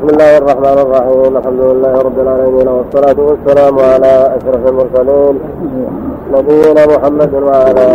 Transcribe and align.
بسم 0.00 0.08
الله 0.08 0.38
الرحمن 0.38 0.78
الرحيم. 0.86 1.36
الحمد 1.36 1.60
لله 1.60 1.92
رب 2.08 2.18
العالمين 2.24 2.68
والصلاة 2.68 3.18
والسلام 3.28 3.74
على 3.78 4.14
أشرف 4.36 4.62
المرسلين. 4.72 5.34
نبينا 6.34 6.82
محمد 6.94 7.32
وعلى 7.34 7.86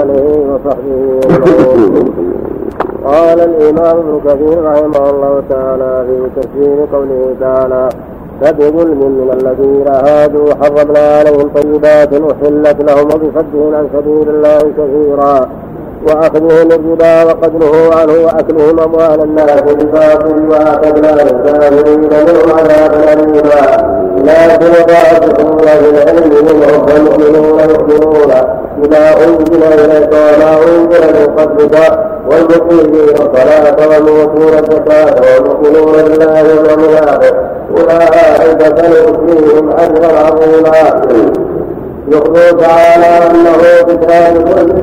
آله 0.00 0.26
وصحبه 0.50 1.02
أجمعين 1.24 1.94
قال 3.04 3.38
الإمام 3.40 3.96
ابن 3.98 4.14
كثير 4.26 4.56
رحمه 4.70 5.04
الله 5.10 5.42
تعالى 5.50 5.92
في 6.06 6.16
تفسير 6.36 6.76
قوله 6.92 7.34
تعالى 7.40 7.88
فبظلم 8.40 9.00
من 9.18 9.28
الذين 9.38 9.88
هادوا 9.88 10.48
حرمنا 10.60 11.04
عليهم 11.18 11.46
طيبات 11.54 12.12
أحلت 12.32 12.78
لهم 12.88 13.06
وبصدهم 13.14 13.74
عن 13.74 13.86
سبيل 13.96 14.28
الله 14.34 14.60
كثيرا. 14.78 15.36
وأخذهم 16.06 16.72
الربا 16.72 17.24
وقد 17.24 17.54
نهوا 17.54 17.94
عنه 17.94 18.12
وأكلهم 18.12 18.80
أموال 18.80 19.22
الناس 19.22 19.60
بالباطل 19.60 20.48
وأخذنا 20.50 21.22
للكافرين 21.22 22.00
منهم 22.00 22.58
عذابا 22.58 23.12
أليما 23.12 23.92
لكن 24.16 24.72
ضعفهم 24.88 25.56
بالعلم 25.56 26.30
منهم 26.44 26.86
فالمؤمنون 26.86 27.60
يؤمنون. 27.60 28.32
بما 28.78 29.08
أنزل 29.24 29.62
إليك 29.62 30.12
وما 30.12 30.56
أنزل 30.58 31.02
من 31.20 31.26
قبلك 31.36 31.98
والمقيمين 32.30 33.14
الصلاة 33.14 33.88
والمؤتون 33.88 34.52
الزكاة 34.58 35.14
والمؤمنون 35.20 35.92
بالله 35.92 36.40
الآخر 36.40 37.34
أولئك 37.76 38.62
سنؤتيهم 38.62 39.70
أجرا 39.70 40.18
عظيما. 40.18 41.02
يخبر 42.12 42.60
تعالى 42.60 43.30
أنه 43.30 43.56
بكان 43.94 44.36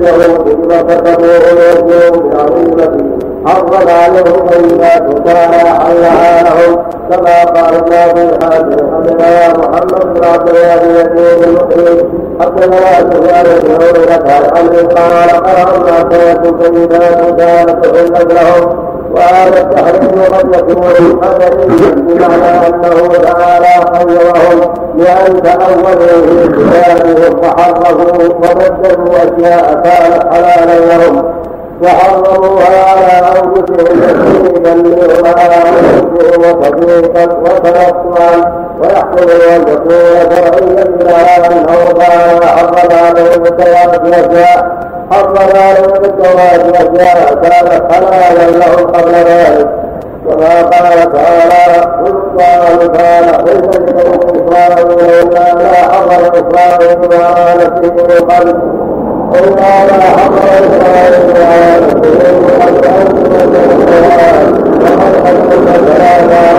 يهود 0.04 0.62
بما 0.62 0.82
كتبوه 0.82 1.40
ويرجوه 1.56 2.30
بعظيمته 2.30 3.06
حرم 3.46 3.88
عليهم 3.90 4.48
طيبات 4.48 5.28
كان 5.28 5.54
حلها 5.54 6.44
لهم. 6.44 6.76
كما 7.10 7.44
قال 7.44 7.76
الله 7.76 8.14
في 8.14 8.22
الحاكم 8.22 8.96
حدثنا 8.96 9.58
محمد 9.58 10.14
بن 10.14 10.28
عبد 10.28 10.50
الله 10.50 10.74
يزيد 10.74 11.44
المقيم 11.48 12.10
حدثنا 12.42 13.00
سفيان 13.00 13.46
بن 13.64 13.84
عيينة 13.84 14.32
عن 14.56 14.68
قال 14.68 15.30
قرأنا 15.30 16.10
سيكون 16.12 16.60
طيبات 16.60 17.40
كانت 17.40 17.86
تحلت 17.86 18.34
لهم 18.34 18.89
وهذا 19.16 19.62
التحريم 19.62 20.24
قد 20.34 20.56
يكون 20.56 21.20
قدريا 21.20 21.96
بمعنى 21.96 22.68
أنه 22.68 23.08
تعالى 23.24 23.86
خيرهم 23.96 24.74
لأن 24.98 25.44
تاولوا 25.44 25.96
في 26.26 26.48
كتابهم 26.48 27.42
فحرفوا 27.42 28.24
وبدلوا 28.24 29.18
اشياء 29.18 29.74
كانت 29.84 30.34
حلالا 30.34 30.80
لهم. 30.96 31.40
وحرموها 31.84 32.84
على 32.90 33.28
أنفسهم 33.40 34.00
تكذيبا 34.02 34.74
لهم 34.74 35.74
وتصديقا 36.38 37.24
وتنصرا 37.24 38.60
ويحصل 38.82 39.30
ان 39.56 39.66
تكون 39.66 39.90
شرعيا 40.32 40.84
إلى 41.02 41.48
انه 41.48 41.92
تعالى 42.00 42.46
حرم 42.46 43.06
عليهم 43.06 43.44
التوارث 43.46 44.02
حرم 44.04 44.79
عليهم 45.90 46.04
الزواج 46.06 46.76
اشياء 46.76 47.34
كانت 47.44 47.94
حلالا 47.94 48.52
لهم 48.52 48.88
قبل 48.88 49.12
ذلك 49.14 49.68
كما 50.30 50.62
قال 50.62 51.14
تعالى 51.14 51.82
قل 52.06 52.16
الله 52.32 52.88
كان 52.88 53.24
حلما 53.34 53.72
لبني 53.72 54.40
اسرائيل 54.48 54.90
الا 55.00 55.54
ما 55.54 55.74
حرم 55.92 56.12
اسرائيل 56.12 57.00
ما 57.00 57.56
نفسه 57.56 58.26
قبل 58.26 58.50
الا 59.36 59.72
ما 59.86 60.08
حرم 60.18 60.36
اسرائيل 60.46 61.20
ما 61.34 61.80
نفسه 61.80 62.20
قبل 62.62 62.86
ان 62.86 63.20
وقد 65.12 65.44
ثلاث 65.98 66.59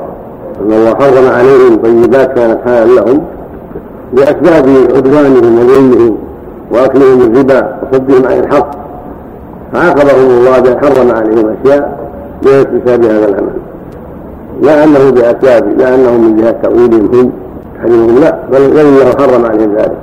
أن 0.61 0.71
الله 0.71 0.95
حرم 0.95 1.29
عليهم 1.29 1.77
طيبات 1.83 2.33
كانت 2.33 2.59
حالا 2.65 2.91
لهم 2.93 3.21
باسباب 4.13 4.65
عدوانهم 4.95 5.59
وظلمهم 5.59 6.17
وأكلهم 6.71 7.21
الربا 7.21 7.75
وصدهم 7.83 8.27
عن 8.27 8.39
الحق. 8.39 8.71
فعاقبهم 9.73 10.29
الله 10.29 10.59
بأن 10.59 10.77
حرم 10.79 11.11
عليهم 11.11 11.55
أشياء 11.63 12.09
باكتساب 12.43 13.03
هذا 13.03 13.27
العمل. 13.27 13.53
لا 14.61 14.83
أنه 14.83 15.11
بأسباب 15.11 15.79
لا 15.79 15.95
أنه 15.95 16.11
من 16.11 16.41
جهة 16.41 16.55
تأويلهم 16.63 17.09
هم 17.13 17.31
تحريمهم 17.77 18.19
لا 18.19 18.37
بل 18.51 18.79
الله 18.79 19.05
حرم 19.05 19.45
عليهم 19.45 19.75
ذلك. 19.75 19.97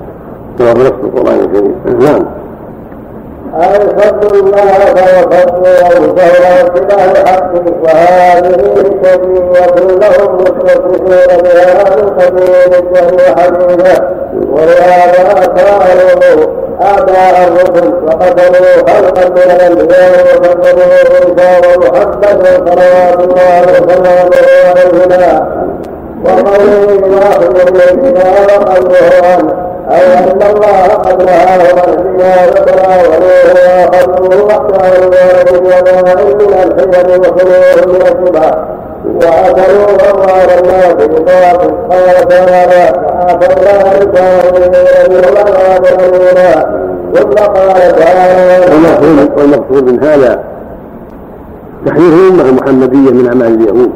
في 0.59 0.65
نص 0.65 0.92
القران 1.04 1.41
الكريم 1.41 1.75
نعم. 2.00 2.25
أي 3.59 3.81
فضل 3.99 4.39
الله 4.39 4.93
وفضل 5.19 6.17
فهو 6.17 6.67
اتباع 6.67 7.05
الحق 7.05 7.53
وهذه 7.83 8.55
الشريعة 8.77 9.75
لهم 9.77 10.37
مستفيدون 10.37 11.43
بها 11.43 11.97
من 11.97 12.09
قبيل 12.11 12.75
الدهر 12.79 13.37
حديثا 13.37 14.09
ولهذا 14.51 15.47
كانوا 15.57 16.59
آباء 16.81 17.49
الرسل 17.49 17.93
وقتلوا 18.07 18.89
خلقا 18.89 19.29
من 19.29 19.51
الأنبياء 19.51 20.37
وقتلوا 20.37 20.83
عيسى 20.85 21.69
ومحمد 21.69 22.43
صلوات 22.69 23.21
الله 23.21 23.63
وسلامه 23.63 24.47
عليهما 24.69 25.49
وقوله 26.25 27.17
ياخذ 27.17 27.69
اليمين 27.69 28.17
وقلبه 28.17 29.27
عنه 29.27 29.68
أي 29.91 30.19
أن 30.19 30.43
الله 30.43 30.87
قد 30.87 31.28
عن 31.28 31.60
الزنا 31.60 32.47
وتناولوه 32.47 33.48
وأخذوه 33.84 34.45
واحتالوا 34.45 35.07
ولد 35.07 35.51
وما 35.57 36.15
من 36.24 36.53
الحجر 36.65 37.21
وخلوه 37.21 37.86
من 37.86 38.03
الشبهة 38.03 38.68
وأكلوا 39.15 39.86
أموال 40.10 40.51
الناس 40.59 40.92
بباطل 40.92 41.71
قال 41.91 42.28
تعالى 42.28 42.84
فأعطينا 43.09 44.03
الكافرين 44.03 45.24
العذاب 45.24 45.84
أليما 46.01 46.78
ثم 47.15 47.34
قال 47.45 47.97
تعالى 47.97 49.28
والمقصود 49.36 49.84
من 49.91 50.04
هذا 50.04 50.45
تحذير 51.86 52.13
الأمة 52.13 52.42
المحمدية 52.42 53.10
من 53.10 53.27
أعمال 53.28 53.54
اليهود. 53.54 53.91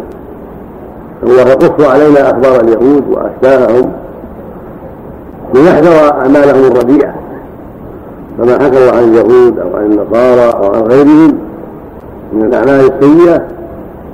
الله 1.22 1.42
يقص 1.42 1.86
علينا 1.86 2.30
أخبار 2.30 2.60
اليهود 2.60 3.04
وأشباههم. 3.08 3.92
ليحذر 5.54 6.10
أعمالهم 6.10 6.72
الرديئة. 6.72 7.14
كما 8.38 8.52
حكى 8.54 8.78
الله 8.78 8.92
عن 8.92 9.04
اليهود 9.04 9.58
أو 9.58 9.76
عن 9.76 9.84
النصارى 9.84 10.52
أو 10.56 10.74
عن 10.74 10.82
غيرهم 10.82 11.38
من 12.32 12.44
الأعمال 12.44 12.90
السيئة 12.92 13.42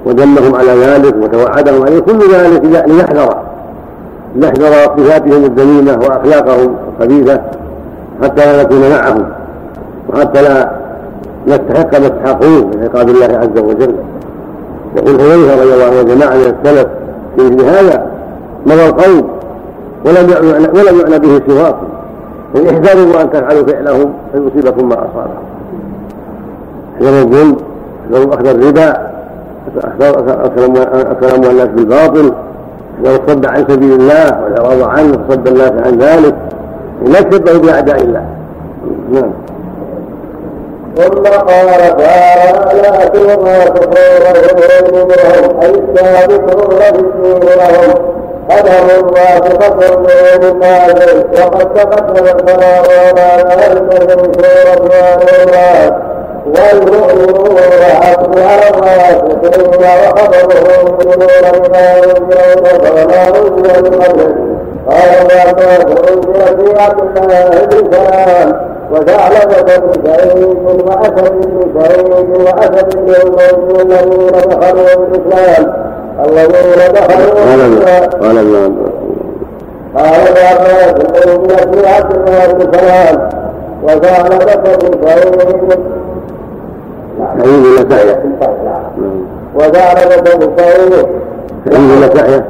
ودلهم 0.06 0.54
على 0.54 0.70
ذلك 0.70 1.14
وتوعدهم 1.22 1.82
عليه. 1.82 2.00
كل 2.00 2.18
ذلك 2.32 2.64
ليحذر. 2.64 3.36
ليحذر 4.36 4.72
صفاتهم 4.98 5.44
الذميمة 5.44 5.92
وأخلاقهم 5.92 6.76
الخبيثة 6.88 7.40
حتى 8.22 8.44
لا 8.44 8.62
نكون 8.62 8.80
معهم 8.90 9.28
وحتى 10.08 10.42
لا 10.42 10.70
نستحق 11.46 11.98
ما 11.98 12.06
يستحقون 12.06 12.70
من 12.74 12.84
عقاب 12.84 13.08
الله 13.08 13.38
عز 13.38 13.62
وجل. 13.62 13.94
يقول 14.96 15.20
حذيفة 15.20 15.62
رضي 15.62 15.74
الله 15.74 15.84
عنه 15.84 16.02
جماعة 16.02 16.34
من 16.34 16.54
السلف 16.64 16.86
في 17.36 17.42
مثل 17.42 17.64
هذا 17.64 18.06
مضى 18.66 18.86
القوم 18.86 19.37
ولم 20.04 20.30
يعنى 20.30 20.68
ولم 20.68 21.00
يعنى 21.00 21.18
به 21.18 21.42
سواكم 21.48 21.88
إن 22.56 22.68
احذروا 22.68 23.22
أن 23.22 23.30
تفعلوا 23.30 23.66
فعلهم 23.66 24.12
فيصيبكم 24.32 24.88
ما 24.88 24.94
أصابهم. 24.94 25.44
احذروا 26.96 27.20
الظلم 27.20 27.56
احذروا 28.04 28.34
اخذ 28.34 28.46
الربا 28.46 29.08
اكل 31.12 31.26
اموال 31.26 31.50
الناس 31.50 31.68
بالباطل. 31.68 32.32
احذروا 32.96 33.18
الصد 33.24 33.46
عن 33.46 33.64
سبيل 33.68 33.92
الله 33.92 34.42
والاعراض 34.44 34.82
عنه 34.82 35.18
وصد 35.28 35.48
الناس 35.48 35.72
عن 35.86 35.98
ذلك. 35.98 36.34
لا 37.06 37.20
تشبهوا 37.20 37.58
بأعداء 37.58 38.02
الله. 38.02 38.24
نعم. 39.12 39.30
ثم 40.96 41.22
قال 41.22 41.96
تعالى 41.96 43.10
تلقى 43.12 43.64
كفورهم 43.64 45.08
منهم 45.08 45.60
أي 45.62 45.70
السابقون 45.70 46.80
بالدين 46.92 47.48
لهم. 47.58 48.17
قدر 48.50 49.04
واثقة 49.04 49.98
من 49.98 50.44
الناس 50.44 51.14
وقد 51.40 51.74
تقدم 51.74 52.26
على 52.48 53.12
ذلك 53.16 54.16
من 54.16 54.32
سورة 54.32 54.88
آل 54.92 55.92
والمؤمنون 56.46 57.56
حقها 58.02 58.68
الراسخين 58.70 59.74
وخبرهم 59.80 60.86
يؤمنون 60.86 61.60
بما 61.68 61.96
ينزل 61.96 62.78
فما 62.84 63.28
أنزل 63.28 63.82
من 63.82 64.00
قبله 64.02 64.34
قال 64.88 65.30
يا 65.30 65.50
أنزل 65.50 66.22
في 66.34 66.42
عبد 66.42 66.62
الله 66.68 66.88
بن 66.88 67.90
سلام 67.92 68.68
وثعلبة 68.92 69.92
سعيد 70.04 70.56
وأسد 70.86 71.34
سعيد 71.80 72.36
وأسد 72.40 72.94
الموت 72.96 73.80
الذين 73.80 74.26
دخلوا 74.26 75.06
الإسلام 75.06 75.87
الذين 76.26 76.92
دخلوا 76.92 77.34
قال 78.20 78.38
الله 78.38 78.72
قال 79.94 80.36
يا 80.36 80.90
أنزل 80.90 81.72
في 81.72 81.88
عبد 81.94 82.14
الله 82.14 82.52
بن 82.52 82.72
سلام 82.78 83.28
وثعلبة 83.82 84.76
بن 84.76 85.06
سعيد 85.06 85.34
سعيد 87.38 87.64
ولا 87.64 87.88
سعية؟ 87.90 88.22
وثعلبة 89.54 90.34
بن 90.34 90.52
سعيد 90.58 91.06
سعيد 91.70 91.90
ولا 91.90 92.16
سعية؟ 92.16 92.44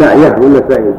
سعية 0.00 0.36
ولا 0.40 0.62
سعيد؟ 0.70 0.94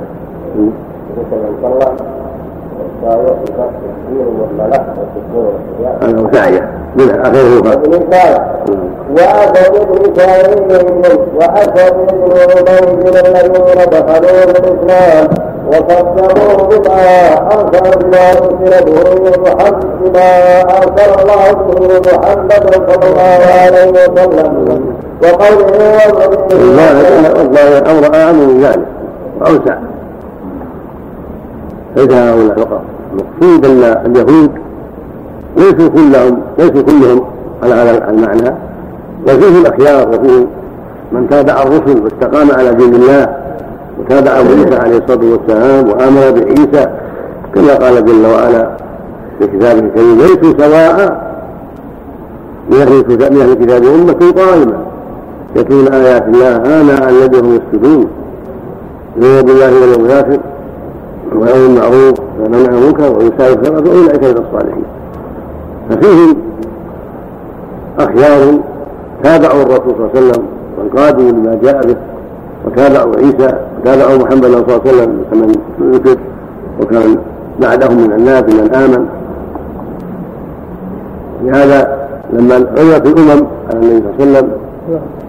سعية 6.33 6.69
من 6.95 7.09
أخيه 7.21 7.61
وأسد 9.11 9.73
بن 9.91 10.15
سعيد 10.15 10.71
وأسد 11.35 11.93
بن 12.11 12.31
عبيد 12.41 13.15
الذين 13.15 13.79
دخلوا 13.91 14.45
بما 14.75 15.27
أرسل 15.73 16.17
أرسل 18.13 18.85
به 18.85 19.41
محمد 19.41 19.85
بما 20.03 20.61
أرسل 20.61 21.21
الله 21.21 21.51
به 21.51 21.99
محمد 21.99 22.73
صلى 22.73 23.09
الله 23.09 23.39
عليه 23.61 23.91
وسلم 23.91 24.97
وقوله 25.23 25.67
والله 27.37 27.77
الأمر 27.77 28.15
أعم 28.15 28.35
من 28.35 28.61
ذلك 28.63 28.85
وأوسع 29.41 29.77
ليس 31.97 32.11
هؤلاء 32.11 32.55
فقط 32.57 32.81
المقصود 33.11 33.65
أن 33.65 34.05
اليهود 34.05 34.51
ليسوا 35.57 35.89
كلهم 35.89 36.41
ليسوا 36.59 36.81
كلهم 36.81 37.21
على 37.63 37.73
هذا 37.73 38.09
المعنى. 38.09 38.55
وفيه 39.23 39.61
الأخيار 39.61 40.09
وفيه 40.09 40.45
من 41.11 41.29
تابع 41.29 41.63
الرسل 41.63 42.03
واستقام 42.03 42.51
على 42.51 42.73
دين 42.73 42.95
الله 42.95 43.35
وتابع 43.99 44.41
موسى 44.41 44.75
عليه 44.75 44.97
الصلاة 44.97 45.31
والسلام 45.31 45.89
وامن 45.89 46.39
بعيسى 46.39 46.89
كما 47.55 47.73
قال 47.73 48.05
جل 48.05 48.25
وعلا 48.25 48.69
في 49.39 49.47
كتابه 49.47 49.79
الكريم 49.79 50.17
ليسوا 50.17 50.53
سواء 50.65 51.27
من 52.69 52.77
أهل 52.77 52.93
الكتاب 53.51 53.83
أمة 53.85 54.33
قائمة. 54.37 54.73
يتلون 55.55 55.87
آيات 55.87 56.27
الله 56.27 56.55
آناء 56.55 57.09
الليل 57.09 57.35
هم 57.35 57.55
يسجدون. 57.55 58.07
يؤمنون 59.17 59.41
بالله 59.41 59.81
واليوم 59.81 60.05
الآخر. 60.05 60.39
ويأمر 61.35 61.65
المعروف 61.65 62.19
وينهى 62.39 62.67
عن 62.67 62.73
المنكر 62.73 63.17
ويساعد 63.17 63.57
الخيرات 63.57 63.87
فأولئك 63.87 64.23
من 64.23 64.45
الصالحين. 64.45 64.83
ففيهم 65.89 66.35
أخيار 67.99 68.59
تابعوا 69.23 69.61
الرسول 69.61 69.93
صلى 69.97 70.05
الله 70.05 70.09
عليه 70.15 70.19
وسلم 70.19 70.43
وانقادوا 70.77 71.31
لما 71.31 71.59
جاء 71.63 71.81
به 71.87 71.95
وتابعوا 72.65 73.15
عيسى 73.15 73.57
وتابعوا 73.81 74.17
محمد 74.17 74.43
صلى 74.43 74.57
الله 74.57 74.81
عليه 74.85 74.89
وسلم 74.89 75.23
كمن 75.31 75.51
ذكر 75.91 76.17
وكان 76.81 77.17
بعدهم 77.61 77.97
من 77.97 78.13
الناس 78.13 78.43
من 78.43 78.75
آمن 78.75 79.05
لهذا 81.43 82.07
لما 82.33 82.55
غيرت 82.55 83.05
الأمم 83.07 83.45
على 83.69 83.79
النبي 83.79 84.03
صلى 84.17 84.23
الله 84.23 84.37
عليه 84.37 84.47
وسلم 84.47 84.51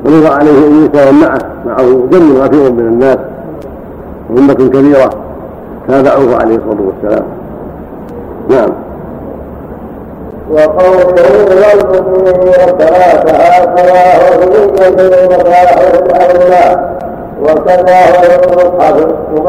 ونظر 0.04 0.32
عليه 0.32 0.50
عيسى 0.50 1.10
ومعه 1.10 1.38
معه 1.66 2.06
جن 2.12 2.32
غفير 2.36 2.72
من 2.72 2.80
الناس 2.80 3.18
وأمة 4.30 4.54
كبيرة. 4.54 5.10
تابعوه 5.88 6.36
عليه 6.36 6.56
الصلاة 6.56 6.82
والسلام. 6.86 7.26
نعم. 8.48 8.72
وقوله 10.50 11.04
والمؤمنين 11.04 12.54
هكذا 13.28 13.98
وفي 14.18 14.70
كثير 14.70 15.28
مصالح 15.28 15.78
الأولى 15.78 16.88
وكذا 17.42 17.98
هو 17.98 18.34
المصحف 18.44 19.06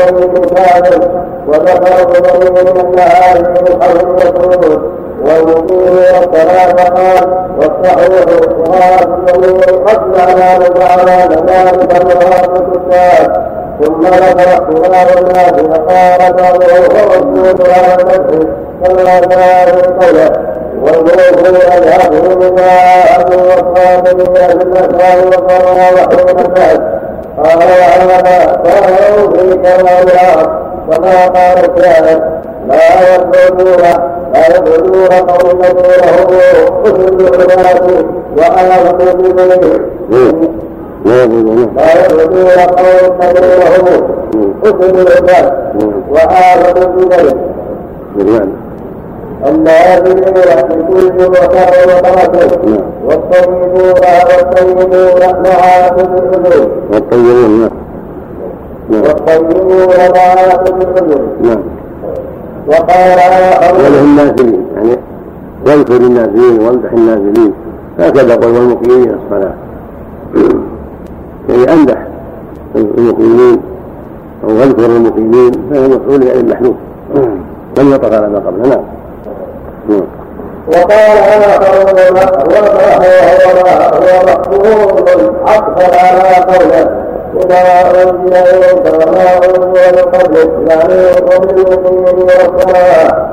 أبي 0.09 0.27
بن 0.27 0.43
كامل 0.55 1.09
وذكر 1.47 2.01
أبي 2.01 2.49
من 2.49 2.67
أن 2.67 2.99
هذه 2.99 3.53
مصحف 3.61 3.95
الرسول 4.21 4.81
والمؤمنين 5.25 6.15
الثلاثة 6.23 6.83
قال 6.83 7.47
والصحيح 7.57 8.25
وهذا 8.67 9.17
الذي 9.35 9.71
قد 9.71 9.99
معناه 10.17 10.57
تعالى 10.57 11.35
ذلك 11.35 12.01
المراد 12.01 12.61
الكتاب 12.61 13.49
ثم 13.83 14.01
ذكر 14.01 14.49
اختلاف 14.53 15.17
الناس 15.17 15.51
فقال 15.51 16.33
بعضه 16.33 16.65
ورسول 16.73 17.71
على 17.71 18.03
نفسه 18.03 18.47
كما 18.83 19.19
كان 19.19 19.93
قوله 19.99 20.31
والموت 20.83 21.47
اذهبه 21.47 22.35
بما 22.35 22.71
ابو 23.19 23.33
وصاب 23.33 24.15
من 24.15 24.37
أهل 24.37 24.61
الاسرار 24.61 25.27
وقرا 25.27 25.91
وحول 25.93 26.45
الناس 26.45 26.79
قال 27.37 27.57
وهذا 27.57 28.61
كانوا 28.63 29.31
في 29.31 29.53
كمال 29.53 30.03
الأرض 30.03 30.49
كما 30.91 31.27
قال 31.27 31.57
الشاعر 31.77 32.21
لا 32.67 33.15
يخرجون 33.15 33.81
لا 34.33 34.47
يخرجون 34.47 35.07
قوم 35.07 35.61
دونه 35.61 35.99
أهل 36.85 37.25
العباد 37.25 38.05
وأنا 38.37 38.93
لا 38.99 39.11
يبغون 39.11 40.68
لا 41.05 41.21
حسن 44.63 44.97
العباد 44.99 45.53
والطيبون 52.49 52.83
والطيبون 53.05 53.93
والطيبون 56.91 57.59
نعم 57.59 57.71
والطيبون 59.03 59.99
نعم 61.41 61.63
وقال 62.67 63.19
ولهم 63.79 64.15
نازلين 64.15 64.67
يعني 64.75 64.97
واذكر 65.65 65.95
النازلين 65.95 66.59
وامدح 66.61 66.91
النازلين. 66.93 67.53
هكذا 67.99 68.35
قول 68.35 68.55
المقيمين 68.55 69.15
الصلاة. 69.25 69.53
يعني 71.49 71.73
امدح 71.73 71.97
المقيمين 72.75 73.61
أو 74.43 74.49
أذكر 74.49 74.85
المقيمين 74.85 75.51
فهو 75.71 75.87
مفعول 75.87 76.23
يعني 76.23 76.39
المحمود 76.39 76.75
لم 77.77 77.93
يطق 77.93 78.15
على 78.15 78.27
ما 78.27 78.39
قبله 78.39 78.83
نعم. 79.89 80.03
وقال 80.67 81.19
آخرون 83.79 84.65
هو 84.65 84.85
مقبول 84.87 85.33
عطفا 85.47 85.99
على 85.99 86.35
قوله 86.45 87.09
وما 87.35 87.81
أنزل 87.81 88.33
إليك 88.35 88.93
وما 88.93 89.37
أنزل 89.37 89.59
من 89.67 90.11
قبلك 90.13 90.51
يعني 90.69 91.05
وبالمؤمنين 91.35 92.25
والصلاة 92.25 93.29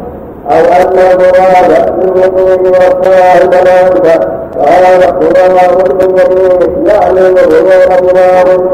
أو 0.52 0.58
أن 0.58 0.98
المراد 0.98 2.00
بالوقوف 2.00 2.60
والصلاة 2.68 3.42
الملائكة 3.42 4.20
قال 4.60 5.02
خلاف 5.04 5.92
المؤمنين 6.02 6.88
يعلم 6.88 7.36
ظهور 7.36 8.00
الله 8.00 8.44
من 8.44 8.68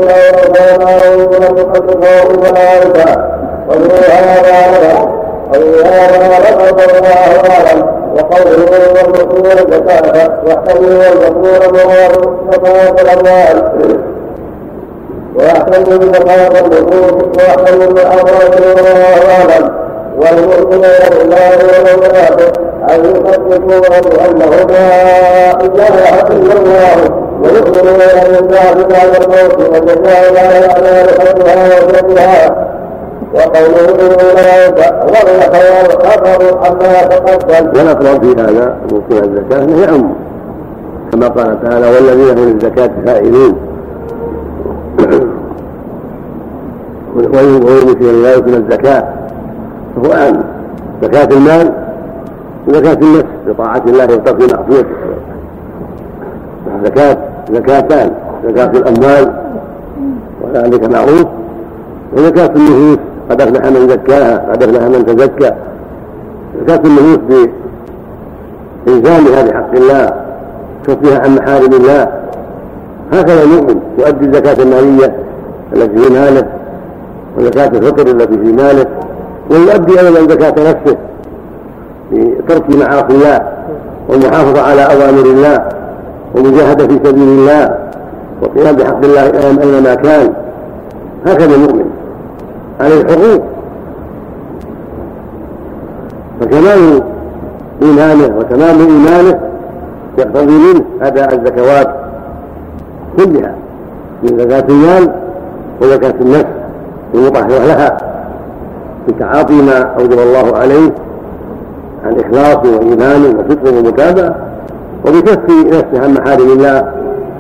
وكانه 0.50 1.16
من 1.16 1.44
المخلفه 1.44 2.30
الملائكه 2.30 3.22
وفي 3.70 4.12
هذا 4.12 5.10
وفي 5.50 5.84
هذا 5.86 6.40
لقد 6.40 6.82
الله 6.98 7.52
اعلم 7.52 7.86
وقوله 8.16 8.72
والمسؤول 8.96 9.74
زكاة 9.74 10.32
يحتمل 10.48 10.90
والمسؤول 10.90 11.74
مراد 11.74 12.30
زكاة 12.54 13.02
الأموال 13.02 13.72
ويحتمل 15.36 16.14
زكاة 16.14 16.60
النفوس 16.60 17.38
ويحتمل 17.38 17.82
الأموال 17.84 18.78
والله 18.78 19.32
أعلم 19.40 19.89
والمؤمنون 20.20 20.82
بالله 21.12 21.58
والمؤمنات 21.70 22.42
أن 22.92 23.00
يصدقون 23.06 23.70
بأنه 23.70 24.50
لا 24.50 25.52
إله 25.66 25.96
إلا 26.28 26.54
الله 26.60 26.98
ويؤمنون 27.44 28.00
بالله 28.32 28.74
بعد 28.90 29.16
الموت 29.24 29.70
والجزاء 29.72 30.34
لا 30.34 30.66
يعلم 30.66 31.08
لحبها 31.08 31.84
وجدها 31.86 32.70
وقوله 33.34 33.88
أولئك 34.00 34.94
ضل 35.06 35.40
خير 35.54 35.90
خبر 35.90 36.58
عما 36.58 37.04
تقدم. 37.04 37.68
والأقرب 37.80 38.24
في 38.24 38.42
هذا 38.42 38.76
موقع 38.92 39.24
الزكاة 39.24 39.64
أنه 39.64 39.82
يعم 39.82 40.14
كما 41.12 41.28
قال 41.28 41.62
تعالى 41.64 41.88
والذين 41.88 42.38
هم 42.38 42.50
للزكاة 42.50 42.92
فاعلون 43.06 43.56
ويمشي 47.16 48.22
لا 48.24 48.34
يؤتون 48.34 48.54
الزكاة 48.54 49.04
عام 49.98 50.44
زكاة 51.04 51.38
المال 51.38 51.72
وزكاة 52.68 52.94
النفس 53.02 53.26
بطاعة 53.48 53.84
الله 53.88 54.04
وترك 54.04 54.54
معصيته. 54.54 54.90
زكاة 56.86 57.18
زكاتان 57.54 58.12
زكاة 58.48 58.72
الأموال 58.72 59.34
وذلك 60.42 60.84
معروف. 60.84 61.26
وزكاة 62.14 62.52
النفوس 62.56 62.98
قد 63.30 63.42
أفلح 63.42 63.66
من 63.66 63.90
زكاها 63.90 64.52
قد 64.52 64.64
أفلح 64.64 64.84
من 64.84 65.06
تزكى. 65.06 65.52
زكاة 66.62 66.82
النفوس 66.86 67.46
بإلزامها 68.86 69.44
بحق 69.44 69.76
الله 69.76 70.14
كفها 70.88 71.20
عن 71.20 71.36
محارم 71.36 71.74
الله. 71.74 72.08
هكذا 73.14 73.44
المؤمن 73.44 73.80
يؤدي 74.00 74.26
الزكاة 74.26 74.64
المالية 74.64 75.16
التي 75.74 75.98
في 75.98 76.14
ماله 76.14 76.46
وزكاة 77.38 77.68
الفطر 77.68 78.08
التي 78.08 78.38
في 78.38 78.52
ماله. 78.52 78.86
ويؤدي 79.50 80.00
أيضا 80.00 80.34
زكاة 80.34 80.70
نفسه 80.72 80.98
بترك 82.12 82.76
معاصي 82.76 83.06
الله 83.10 83.42
والمحافظة 84.10 84.62
على 84.62 84.82
أوامر 84.82 85.22
الله 85.22 85.70
والمجاهدة 86.36 86.88
في 86.88 87.00
سبيل 87.04 87.24
الله 87.24 87.76
والقيام 88.42 88.76
بحق 88.76 89.04
الله 89.04 89.22
أينما 89.62 89.96
كان. 89.96 90.34
هكذا 91.26 91.56
المؤمن 91.56 91.86
عليه 92.80 93.04
حقوق 93.06 93.44
فكمال 96.42 97.02
إيمانه 97.82 98.38
وتمام 98.38 98.80
إيمانه 98.80 99.40
يقتضي 100.18 100.54
منه 100.58 100.84
أداء 101.02 101.36
الزكوات 101.36 101.96
كلها 103.18 103.56
من 104.24 104.38
زكاة 104.40 104.64
المال 104.70 105.12
وزكاة 105.82 106.14
النفس 106.22 106.46
المطهرة 107.14 107.66
لها. 107.66 108.09
بتعاطي 109.08 109.54
ما 109.54 109.78
أوجب 110.00 110.20
الله 110.20 110.58
عليه 110.58 110.92
عن 112.06 112.20
إخلاص 112.20 112.66
وإيمان 112.66 113.36
وصدق 113.36 113.78
ومتابعة 113.78 114.36
وبكف 115.06 115.50
نفسه 115.50 116.04
عن 116.04 116.14
محارم 116.14 116.52
الله 116.52 116.92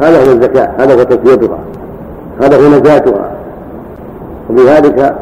هذا 0.02 0.18
هو 0.18 0.32
الزكاة 0.32 0.70
هذا 0.78 0.94
هو 0.94 1.04
تسويتها 1.04 1.58
هذا 2.42 2.58
هو 2.58 2.80
نجاتها. 2.80 3.32
وبذلك 4.50 5.16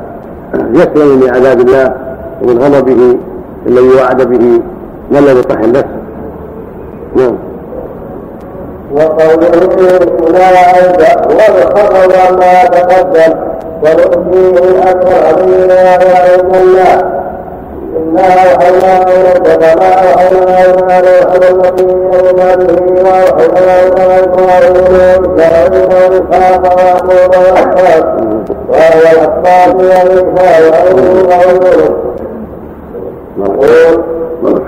يسلم 0.54 1.20
من 1.20 1.30
عذاب 1.30 1.60
الله 1.60 1.94
ومن 2.42 2.58
غضبه 2.58 3.18
الذي 3.68 3.90
وعد 3.90 4.22
به 4.22 4.62
من 5.12 5.20
لم 5.20 5.38
يطهر 5.38 5.70
نفسه؟ 5.70 5.88
نعم. 7.16 7.36
وقوله 8.92 9.52
أولئك 10.28 11.02
والخبر 11.30 12.38
ما 12.40 12.64
تقدم 12.64 13.34
ونؤتيه 13.84 14.80
أكثر 14.80 15.46
مما 15.46 15.74
يعلم 15.74 16.52
الله 16.56 17.18
إنا 17.98 18.22
أوحينا 18.22 18.94
إليك 19.04 19.48
كما 19.58 19.90
أوحينا 19.94 20.66
إلى 20.66 21.04
نوح 21.06 21.32
والنبي 21.54 21.94
وأمته 22.14 22.78
وأوحينا 23.04 23.74
إلى 23.84 24.24
إبراهيم 24.24 25.22
وإسرائيل 25.24 26.22
وإسحاق 26.32 26.62
ويعقوب 26.78 27.32
والأسباط 27.36 28.06
وهو 28.70 29.06
الأسباط 29.14 29.76
وعيسى 29.76 30.48
وأيوب 31.30 31.64
ويونس 33.60 34.68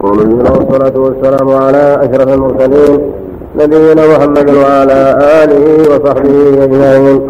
نقول 0.00 0.32
والصلاة 0.34 0.98
والسلام 1.00 1.50
على 1.50 1.98
أشرف 2.02 2.28
المرسلين 2.34 3.12
نبينا 3.56 4.06
محمد 4.18 4.50
وعلى 4.50 5.18
آله 5.44 5.80
وصحبه 5.90 6.64
أجمعين. 6.64 7.20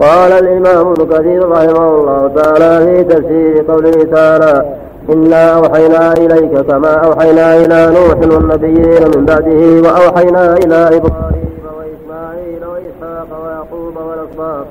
قال 0.00 0.32
الإمام 0.32 0.86
ابن 0.86 1.06
كثير 1.06 1.48
رحمه 1.48 1.94
الله 1.94 2.30
تعالى 2.36 2.86
في 2.86 3.04
تفسير 3.04 3.64
قوله 3.68 3.90
تعالى 4.12 4.64
إنا 5.12 5.56
أوحينا 5.58 6.12
إليك 6.12 6.60
كما 6.60 6.94
أوحينا 6.94 7.56
إلى 7.56 7.94
نوح 7.94 8.34
والنبيين 8.36 9.02
من 9.16 9.24
بعده 9.24 9.90
وأوحينا 9.90 10.52
إلى 10.52 10.76
إبراهيم 10.96 11.58
وإسماعيل 11.78 12.62
وإسحاق 12.72 13.28
ويعقوب 13.44 13.94
والأسباط 13.96 14.66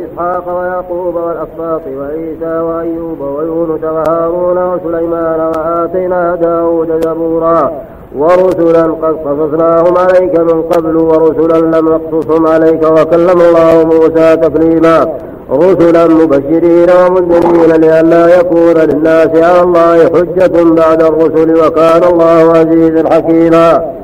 وإسحاق 0.00 0.58
ويعقوب 0.60 1.14
والأسباط 1.14 1.80
وعيسى 1.98 2.60
وأيوب 2.60 3.20
ويونس 3.20 3.84
وهارون 3.84 4.58
وسليمان 4.58 5.40
وآتينا 5.40 6.34
داود 6.36 7.04
زبورا 7.04 7.72
ورسلا 8.16 8.82
قد 8.82 9.16
قصصناهم 9.24 9.96
عليك 9.98 10.38
من 10.38 10.62
قبل 10.62 10.96
ورسلا 10.96 11.58
لم 11.78 11.88
نقصصهم 11.88 12.46
عليك 12.46 12.82
وكلم 12.82 13.40
الله 13.40 13.84
موسى 13.84 14.36
تكليما 14.36 15.06
رسلا 15.50 16.06
مبشرين 16.08 16.88
ومنذرين 17.06 17.80
لئلا 17.80 18.40
يكون 18.40 18.74
للناس 18.74 19.28
على 19.28 19.60
الله 19.62 19.96
حجة 20.04 20.64
بعد 20.74 21.02
الرسل 21.02 21.66
وكان 21.66 22.04
الله 22.12 22.52
عزيزا 22.58 23.08
حكيما 23.14 23.99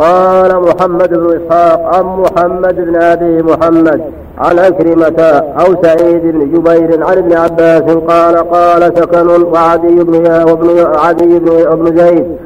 قال 0.00 0.60
محمد 0.60 1.08
بن 1.08 1.40
إسحاق 1.40 1.80
عن 1.94 2.04
محمد 2.04 2.76
بن 2.76 3.02
أبي 3.02 3.42
محمد 3.42 4.00
عن 4.38 4.58
أكرمة 4.58 5.20
أو 5.60 5.82
سعيد 5.82 6.22
بن 6.22 6.52
جبير 6.52 7.04
عن 7.04 7.16
ابن 7.18 7.32
عباس 7.32 7.82
قال 7.82 8.50
قال 8.50 8.82
سكن 8.82 9.42
وعدي 9.42 10.04
بن 10.04 10.26
وابن 10.48 10.86
عدي 10.96 11.38
بن 11.38 11.96
زيد. 11.96 12.36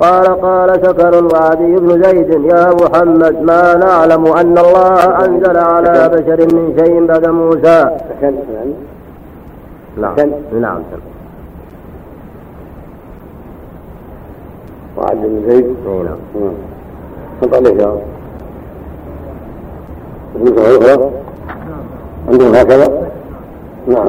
قال 0.00 0.40
قال 0.40 0.80
سكن 0.86 1.24
وعدي 1.24 1.76
بن 1.76 2.02
زيد. 2.02 2.30
يا 2.30 2.70
محمد 2.82 3.42
ما 3.42 3.74
نعلم 3.74 4.26
أن 4.26 4.58
الله 4.58 5.24
أنزل 5.24 5.56
على 5.56 6.08
بشر 6.08 6.54
من 6.54 6.74
شيء 6.78 7.06
بعد 7.06 7.26
موسى. 7.26 7.90
نعم. 10.00 10.16
نعم. 10.60 10.78
وعدي 14.96 15.26
بن 15.28 15.42
زيد. 15.48 15.76
نعم. 15.86 16.73
حط 17.44 17.54
عليه 17.54 17.82
يا 17.82 17.86
رب 20.94 21.10
عندهم 22.28 22.54
هكذا 22.54 22.88
نعم 23.88 24.08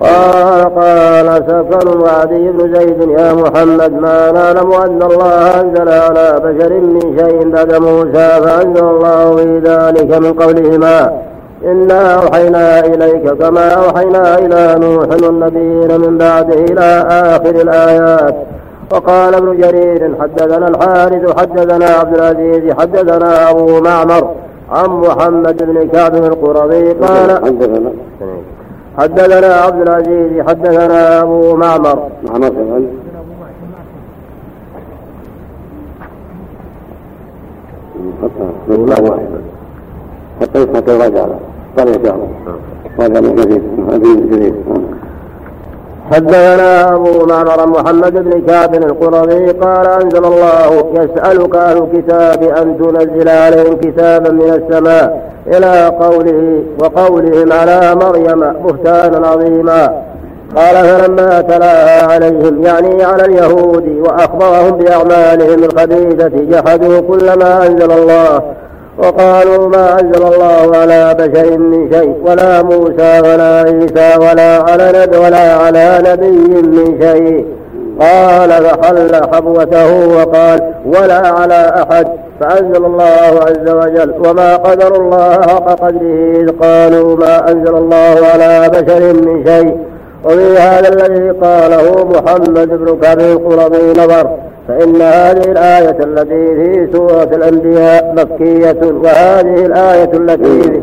قال 0.00 0.74
قال 0.74 1.44
سكن 1.48 1.98
وعدي 2.00 2.50
بن 2.50 2.74
زيد 2.74 3.10
يا 3.10 3.32
محمد 3.34 3.92
ما 3.92 4.32
نعلم 4.32 4.72
أن 4.72 5.02
الله 5.02 5.60
أنزل 5.60 5.88
على 5.88 6.40
بشر 6.44 6.72
من 6.80 7.00
شيء 7.18 7.48
بعد 7.50 7.74
موسى 7.74 8.28
فأنزل 8.44 8.84
الله 8.84 9.36
في 9.36 9.58
ذلك 9.58 10.18
من 10.18 10.32
قولهما 10.32 11.20
إنا 11.64 12.14
أوحينا 12.14 12.80
إليك 12.86 13.30
كما 13.32 13.68
أوحينا 13.70 14.38
إلى 14.38 14.76
نوح 14.86 15.06
والنبيين 15.22 16.00
من 16.00 16.18
بعده 16.18 16.54
إلى 16.54 17.04
آخر 17.08 17.50
الآيات 17.60 18.34
وقال 18.90 19.34
ابن 19.34 19.60
جرير 19.60 20.14
حدثنا 20.20 20.68
الحارث 20.68 21.38
حدثنا 21.40 21.86
عبد 21.86 22.14
العزيز 22.16 22.72
حدثنا 22.72 23.50
أبو 23.50 23.80
معمر 23.80 24.34
عن 24.70 24.88
محمد 24.88 25.62
بن 25.64 25.88
كعب 25.88 26.14
القرظي 26.14 26.92
قال 26.92 27.30
حدثنا. 27.44 27.92
حدثنا 28.98 29.54
عبد 29.54 29.88
العزيز 29.88 30.46
حدثنا 30.48 31.22
أبو 31.22 31.56
معمر. 31.56 32.08
معمر 32.24 32.70
حتى 40.40 40.66
حتى 40.76 40.92
رجع 40.96 41.26
طلع 41.76 41.92
شهر 41.92 42.28
هذا 42.98 43.20
من 43.20 43.38
هذه 43.38 43.60
من 43.88 44.28
جديد. 44.30 44.54
حدثنا 46.10 46.94
أبو 46.94 47.26
معمر 47.26 47.66
محمد 47.66 48.12
بن 48.12 48.46
كعب 48.46 48.74
القرظي 48.74 49.50
قال 49.50 49.86
أنزل 49.86 50.24
الله 50.24 50.90
يسألك 50.94 51.56
أهل 51.56 51.78
الكتاب 51.78 52.42
أن 52.42 52.78
تنزل 52.78 53.28
عليهم 53.28 53.76
كتابا 53.76 54.30
من 54.30 54.62
السماء 54.62 55.30
إلى 55.46 55.86
قوله 56.00 56.62
وقولهم 56.78 57.52
على 57.52 57.94
مريم 57.94 58.40
بهتانا 58.40 59.28
عظيما. 59.28 60.02
قال 60.56 60.74
فلما 60.74 61.40
تلاها 61.40 62.12
عليهم 62.12 62.62
يعني 62.62 63.04
على 63.04 63.24
اليهود 63.24 63.96
وأخبرهم 64.00 64.70
بأعمالهم 64.70 65.64
الخبيثة 65.64 66.28
جحدوا 66.28 67.00
كل 67.00 67.38
ما 67.38 67.66
أنزل 67.66 67.92
الله 67.92 68.42
وقالوا 69.00 69.68
ما 69.68 70.00
أنزل 70.00 70.22
الله 70.22 70.76
على 70.76 71.14
بشر 71.18 71.58
من 71.58 71.92
شيء 71.92 72.14
ولا 72.26 72.62
موسى 72.62 73.20
ولا 73.20 73.60
عيسى 73.60 74.18
ولا 74.18 74.62
على 74.70 74.92
نبي 74.94 75.16
ولا 75.16 75.52
على 75.52 75.98
نبي 76.06 76.62
من 76.62 77.00
شيء. 77.02 77.46
قال 78.00 78.50
فحل 78.50 79.14
حبوته 79.34 80.08
وقال 80.16 80.60
ولا 80.86 81.28
على 81.28 81.72
أحد 81.82 82.06
فأنزل 82.40 82.84
الله 82.84 83.40
عز 83.46 83.68
وجل. 83.68 84.14
وما 84.28 84.56
قدر 84.56 84.96
الله 84.96 85.32
حق 85.32 85.68
قدره 85.82 86.36
إذ 86.40 86.50
قالوا 86.62 87.16
ما 87.16 87.50
أنزل 87.50 87.74
الله 87.74 88.16
على 88.34 88.68
بشر 88.68 89.12
من 89.12 89.46
شيء. 89.46 89.76
وفي 90.24 90.58
هذا 90.58 90.88
الذي 90.88 91.30
قاله 91.30 92.04
محمد 92.04 92.68
بن 92.68 92.98
كعب 93.02 93.20
القرظي 93.20 93.90
نظر. 94.02 94.30
فإن 94.68 95.02
هذه 95.02 95.50
الآية 95.50 95.96
التي 96.04 96.54
في 96.56 96.88
سورة 96.92 97.28
الأنبياء 97.32 98.14
مكية 98.16 98.92
وهذه 99.02 99.66
الآية 99.66 100.10
التي 100.14 100.80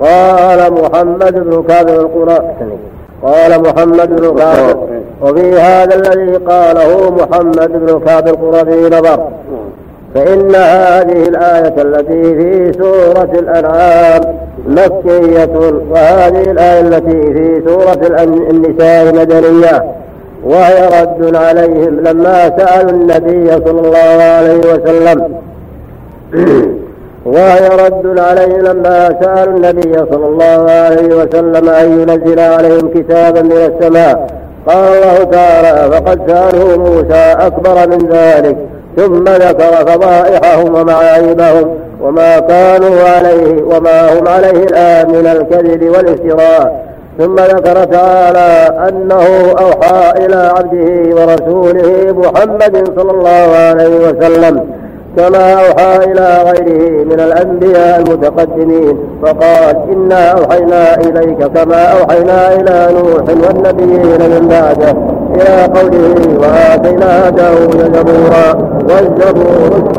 قال 0.00 0.72
محمد 0.72 1.34
بن 1.34 1.62
كعب 1.68 1.88
القرظي 1.88 2.76
قال 3.22 3.62
محمد 3.62 4.20
بن 4.20 4.38
كعب 4.38 4.76
وفي 5.22 5.52
هذا 5.60 5.94
الذي 5.94 6.36
قاله 6.36 7.10
محمد 7.10 7.72
بن 7.72 8.00
كعب 8.06 8.28
القرظي 8.28 8.86
نظر. 8.86 9.28
فإن 10.14 10.54
هذه 10.54 11.28
الآية 11.28 11.82
التي 11.82 12.22
في 12.34 12.72
سورة 12.72 13.30
الأنعام 13.34 14.20
مكية 14.66 15.58
وهذه 15.90 16.50
الآية 16.50 16.80
التي 16.80 17.32
في 17.32 17.62
سورة 17.66 18.22
النساء 18.50 19.14
مدنية 19.14 19.84
وهي 20.44 21.02
رد 21.02 21.36
عليهم 21.36 22.00
لما 22.00 22.56
سألوا 22.58 22.90
النبي 22.90 23.50
صلى 23.52 23.80
الله 23.80 24.22
عليه 24.22 24.58
وسلم. 24.58 25.34
وهي 27.34 27.68
رد 27.68 28.18
عليهم 28.18 28.60
لما 28.60 29.08
سألوا 29.22 29.56
النبي 29.56 29.94
صلى 30.12 30.26
الله 30.26 30.70
عليه 30.70 31.16
وسلم 31.16 31.68
أن 31.68 32.00
ينزل 32.00 32.40
عليهم 32.40 32.88
كتابا 32.94 33.42
من 33.42 33.52
السماء. 33.52 34.26
قال 34.66 34.84
الله 34.84 35.24
تعالى 35.24 35.92
فقد 35.92 36.20
سأله 36.30 36.78
موسى 36.78 37.34
أكبر 37.38 37.88
من 37.88 38.08
ذلك 38.12 38.56
ثم 38.96 39.24
ذكر 39.24 39.86
فضائحهم 39.92 40.74
ومعايبهم 40.74 41.78
وما 42.00 42.38
كانوا 42.38 43.08
عليه 43.16 43.62
وما 43.62 44.18
هم 44.18 44.28
عليه 44.28 44.50
الآن 44.64 45.08
من 45.08 45.26
الكذب 45.26 45.82
والافتراء 45.82 46.93
ثم 47.18 47.34
ذكر 47.34 47.84
تعالى 47.84 48.78
أنه 48.88 49.26
أوحى 49.60 50.24
إلى 50.26 50.52
عبده 50.56 51.16
ورسوله 51.22 52.12
محمد 52.12 52.88
صلى 52.96 53.10
الله 53.10 53.56
عليه 53.56 53.96
وسلم 54.08 54.64
كما 55.16 55.52
أوحى 55.52 55.96
إلى 56.12 56.38
غيره 56.44 57.04
من 57.04 57.20
الأنبياء 57.20 57.98
المتقدمين 58.00 58.98
فقال 59.22 59.76
إنا 59.92 60.30
أوحينا 60.30 60.94
إليك 60.96 61.38
كما 61.46 61.82
أوحينا 61.84 62.52
إلى 62.54 62.88
نوح 62.92 63.22
والنبيين 63.48 64.20
من 64.30 64.48
بعده 64.48 64.94
إلى 65.34 65.62
قوله 65.80 66.38
وآتينا 66.40 67.30
داود 67.30 67.76
زبورا 67.96 68.74
والزبور 68.90 69.92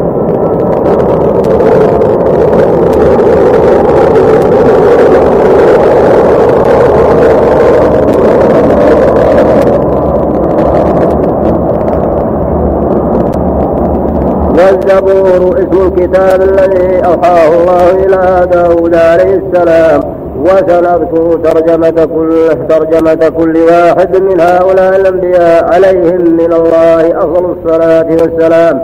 والزبور 14.93 15.57
اسم 15.57 15.87
الكتاب 15.87 16.41
الذي 16.41 17.05
أوحاه 17.05 17.47
الله 17.47 17.89
إلى 18.05 18.47
داود 18.51 18.95
عليه 18.95 19.41
السلام 19.47 20.01
وسنذكر 20.39 21.39
ترجمة 21.43 22.05
كل 22.05 22.49
ترجمة 22.69 23.29
كل 23.29 23.57
واحد 23.57 24.17
من 24.21 24.41
هؤلاء 24.41 24.95
الأنبياء 24.95 25.73
عليهم 25.73 26.21
من 26.37 26.53
الله 26.53 27.17
أفضل 27.17 27.55
الصلاة 27.57 28.07
والسلام. 28.11 28.79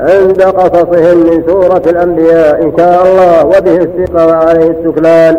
عند 0.00 0.42
قصصهم 0.42 1.18
من 1.18 1.42
سورة 1.46 1.82
الأنبياء 1.86 2.62
إن 2.62 2.72
شاء 2.78 3.02
الله 3.06 3.46
وبه 3.46 3.76
الثقة 3.76 4.26
وعليه 4.26 4.70
السكلان 4.80 5.36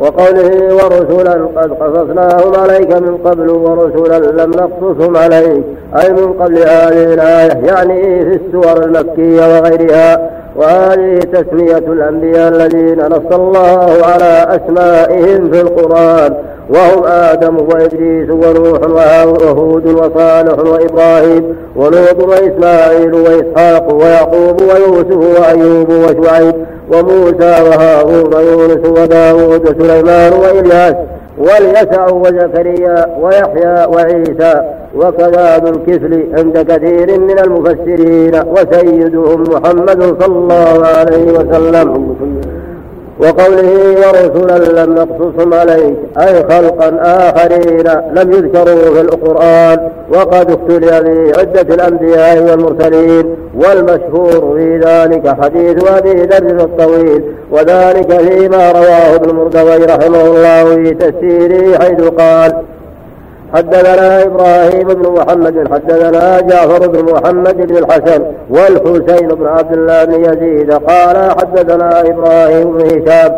وقوله 0.00 0.74
ورسلا 0.74 1.48
قد 1.56 1.72
قصصناهم 1.72 2.54
عليك 2.54 2.92
من 2.92 3.16
قبل 3.24 3.50
ورسلا 3.50 4.42
لم 4.42 4.50
نقصصهم 4.50 5.16
عليك 5.16 5.64
أي 6.02 6.12
من 6.12 6.32
قبل 6.32 6.58
هذه 6.58 7.14
الآية 7.14 7.66
يعني 7.66 8.24
في 8.24 8.40
السور 8.46 8.84
المكية 8.84 9.42
وغيرها. 9.42 10.30
وهذه 10.56 11.18
تسمية 11.18 11.92
الأنبياء 11.92 12.48
الذين 12.48 12.98
نص 12.98 13.32
الله 13.32 13.96
على 14.04 14.60
أسمائهم 14.60 15.50
في 15.50 15.60
القرآن. 15.60 16.34
وهم 16.70 17.04
آدم 17.04 17.56
وإدريس 17.56 18.30
ونوح 18.30 18.80
وهود 19.42 19.86
وصالح 19.86 20.58
وإبراهيم 20.58 21.56
ولوط 21.76 22.22
وإسماعيل 22.28 23.14
وإسحاق 23.14 23.94
ويعقوب 23.94 24.62
ويوسف 24.62 25.40
وأيوب 25.40 25.88
وشعيب 25.90 26.54
وموسى 26.92 27.54
وهارون 27.62 28.34
ويونس 28.34 28.88
وداود 28.88 29.68
وسليمان 29.68 30.32
وإلياس 30.32 30.94
واليسع 31.38 32.12
وزكريا 32.12 33.06
ويحيى 33.20 33.86
وعيسى 33.86 34.62
وكذا 34.96 35.58
ذو 35.58 35.68
الكفل 35.68 36.26
عند 36.38 36.58
كثير 36.58 37.20
من 37.20 37.38
المفسرين 37.38 38.34
وسيدهم 38.46 39.42
محمد 39.42 40.16
صلى 40.22 40.36
الله 40.36 40.86
عليه 40.86 41.32
وسلم. 41.32 42.16
وقوله 43.20 43.94
ورسلا 43.98 44.84
لم 44.84 44.94
نقصصهم 44.94 45.54
عليك 45.54 45.96
أي 46.20 46.34
خلقا 46.34 46.98
آخرين 47.02 47.86
لم 48.12 48.32
يذكروا 48.32 48.94
في 48.94 49.00
القرآن 49.00 49.88
وقد 50.14 50.50
اختلي 50.50 50.88
في 50.88 51.40
عدة 51.40 51.74
الأنبياء 51.74 52.42
والمرسلين 52.42 53.36
والمشهور 53.54 54.56
في 54.58 54.78
ذلك 54.78 55.36
حديث 55.42 55.84
أبي 55.88 56.12
ذر 56.22 56.64
الطويل 56.64 57.22
وذلك 57.52 58.20
فيما 58.20 58.72
رواه 58.72 59.14
ابن 59.14 59.34
مردوي 59.34 59.76
رحمه 59.84 60.24
الله 60.26 60.64
في 60.74 60.94
تفسيره 60.94 61.78
حيث 61.78 62.00
قال 62.00 62.52
حدثنا 63.54 64.22
إبراهيم 64.22 64.88
بن 64.88 65.10
محمد 65.12 65.72
حدثنا 65.72 66.40
جعفر 66.40 66.88
بن 66.88 67.12
محمد 67.12 67.66
بن 67.66 67.76
الحسن 67.76 68.24
والحسين 68.50 69.28
بن 69.28 69.46
عبد 69.46 69.72
الله 69.72 70.04
بن 70.04 70.24
يزيد 70.24 70.72
قال 70.72 71.30
حدثنا 71.30 72.00
إبراهيم 72.00 72.72
بن 72.72 72.86
هشام 72.86 73.32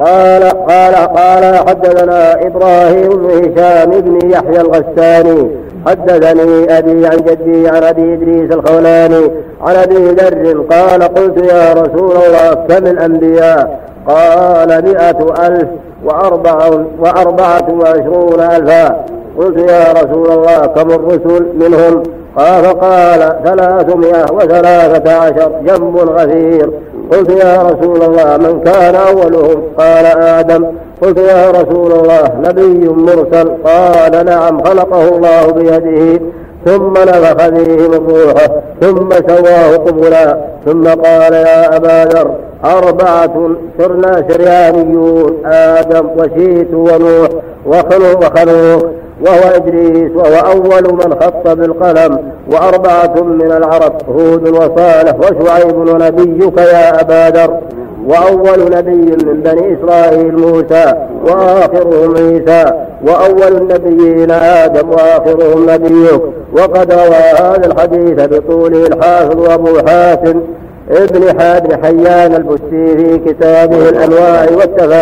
قال 0.00 0.42
قال 0.42 0.94
قال 0.94 1.56
حدثنا 1.68 2.46
إبراهيم 2.46 3.08
بن 3.08 3.30
هشام 3.30 3.90
بن 3.90 4.30
يحيى 4.30 4.60
الغساني 4.60 5.50
حدثني 5.86 6.78
أبي 6.78 7.06
عن 7.06 7.16
جدي 7.16 7.68
عن 7.68 7.82
أبي 7.82 8.14
إدريس 8.14 8.52
الخولاني 8.52 9.30
عن 9.60 9.76
أبي 9.76 10.10
ذر 10.10 10.60
قال 10.70 11.02
قلت 11.02 11.52
يا 11.52 11.72
رسول 11.72 12.16
الله 12.16 12.54
كم 12.54 12.86
الأنبياء؟ 12.86 13.80
قال 14.08 14.84
مئة 14.84 15.46
ألف 15.46 15.68
وأربع 16.04 16.70
وأربعة 16.98 17.66
وعشرون 17.70 18.40
ألفا. 18.40 19.04
قلت 19.38 19.70
يا 19.70 19.92
رسول 19.92 20.30
الله 20.30 20.66
كم 20.66 20.90
الرسل 20.90 21.46
منهم؟ 21.54 22.02
قال 22.36 22.64
فقال 22.64 23.36
ثلاثمائة 23.44 24.32
وثلاثة 24.32 25.14
عشر 25.14 25.52
جنب 25.66 25.96
غفير. 25.96 26.70
قلت 27.12 27.30
يا 27.30 27.62
رسول 27.62 28.02
الله 28.02 28.36
من 28.36 28.60
كان 28.64 28.94
أولهم؟ 28.94 29.62
قال 29.78 30.06
آدم. 30.06 30.66
قلت 31.02 31.18
يا 31.18 31.50
رسول 31.50 31.92
الله 31.92 32.32
نبي 32.44 32.88
مرسل. 32.88 33.50
قال 33.64 34.26
نعم 34.26 34.62
خلقه 34.62 35.08
الله 35.08 35.52
بيده. 35.52 36.20
ثم 36.66 36.92
نفخ 36.92 37.48
فيه 37.48 37.88
من 37.88 38.06
روحه 38.08 38.62
ثم 38.80 39.08
سواه 39.28 39.76
قبلا. 39.76 40.38
ثم 40.66 40.84
قال 40.84 41.32
يا 41.32 41.76
أبا 41.76 42.04
ذر 42.04 42.30
أربعة 42.64 43.50
سرنا 43.78 44.24
سريانيون 44.28 45.46
آدم 45.46 46.06
وشيت 46.16 46.74
ونوح 46.74 47.28
وخلوق 47.66 48.18
وخلوق 48.18 48.90
وهو 49.26 49.56
إدريس 49.56 50.10
وهو 50.14 50.52
أول 50.52 50.94
من 50.94 51.14
خط 51.20 51.48
بالقلم 51.48 52.18
وأربعة 52.52 53.22
من 53.22 53.52
العرب 53.52 53.92
هود 54.08 54.48
وصالح 54.48 55.14
وشعيب 55.18 55.76
ونبيك 55.76 56.58
يا 56.58 57.00
أبا 57.00 57.30
ذر 57.38 57.58
وأول 58.06 58.70
نبي 58.76 59.16
من 59.26 59.40
بني 59.44 59.76
إسرائيل 59.76 60.38
موسى 60.38 60.94
وآخرهم 61.26 62.16
عيسى 62.16 62.72
وأول 63.06 63.56
النبيين 63.56 64.30
آدم 64.30 64.90
وآخرهم 64.90 65.70
نبيك. 65.70 66.20
وقد 66.52 66.92
روى 66.92 67.14
هذا 67.38 67.66
الحديث 67.66 68.26
بطوله 68.26 68.86
الحافظ 68.86 69.50
أبو 69.50 69.78
حاتم 69.88 70.40
ابن 70.90 71.40
حاد 71.40 71.72
حيان 71.84 72.34
البستي 72.34 72.96
في 72.96 73.18
كتابه 73.18 73.88
الأنواع 73.88 74.46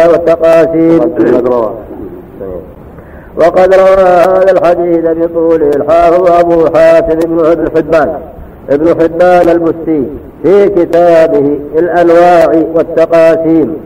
والتقاسيم. 0.06 1.00
وقد 3.36 3.74
روى 3.74 4.06
هذا 4.06 4.52
الحديث 4.52 5.04
بطوله 5.04 5.70
الحافظ 5.76 6.30
أبو 6.30 6.66
حاتم 6.76 7.18
بن 7.18 7.68
حبان 7.76 8.20
ابن 8.70 8.88
حبان 9.02 9.48
البستي 9.48 10.04
في 10.42 10.68
كتابه 10.68 11.58
الأنواع 11.78 12.64
والتقاسيم. 12.74 13.76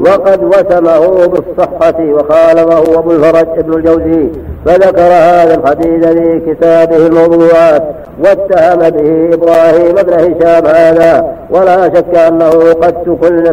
وقد 0.00 0.44
وسمه 0.44 1.26
بالصحة 1.26 2.00
وخالفه 2.00 2.98
أبو 2.98 3.10
الفرج 3.12 3.58
ابن 3.58 3.72
الجوزي 3.72 4.28
فذكر 4.66 5.02
هذا 5.02 5.54
الحديث 5.54 6.06
في 6.06 6.54
كتابه 6.54 6.96
الموضوعات 6.96 7.82
واتهم 8.24 8.90
به 8.90 9.34
إبراهيم 9.34 9.94
بن 9.94 10.12
هشام 10.12 10.66
هذا 10.66 11.34
ولا 11.50 11.94
شك 11.94 12.14
أنه 12.14 12.50
قد 12.72 12.94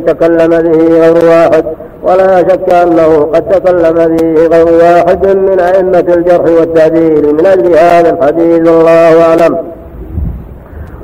تكلم 0.08 0.50
به 0.50 1.00
غير 1.00 1.26
واحد. 1.26 1.66
ولا 2.04 2.38
شك 2.38 2.74
أنه 2.74 3.30
قد 3.34 3.50
تكلم 3.50 3.94
به 4.16 4.48
غير 4.48 4.68
واحد 4.68 5.28
من 5.28 5.60
أئمة 5.60 6.00
الجرح 6.00 6.60
والتعديل 6.60 7.36
من 7.36 7.46
أجل 7.46 7.76
هذا 7.76 8.10
الحديث 8.10 8.70
الله 8.70 9.24
أعلم. 9.24 9.58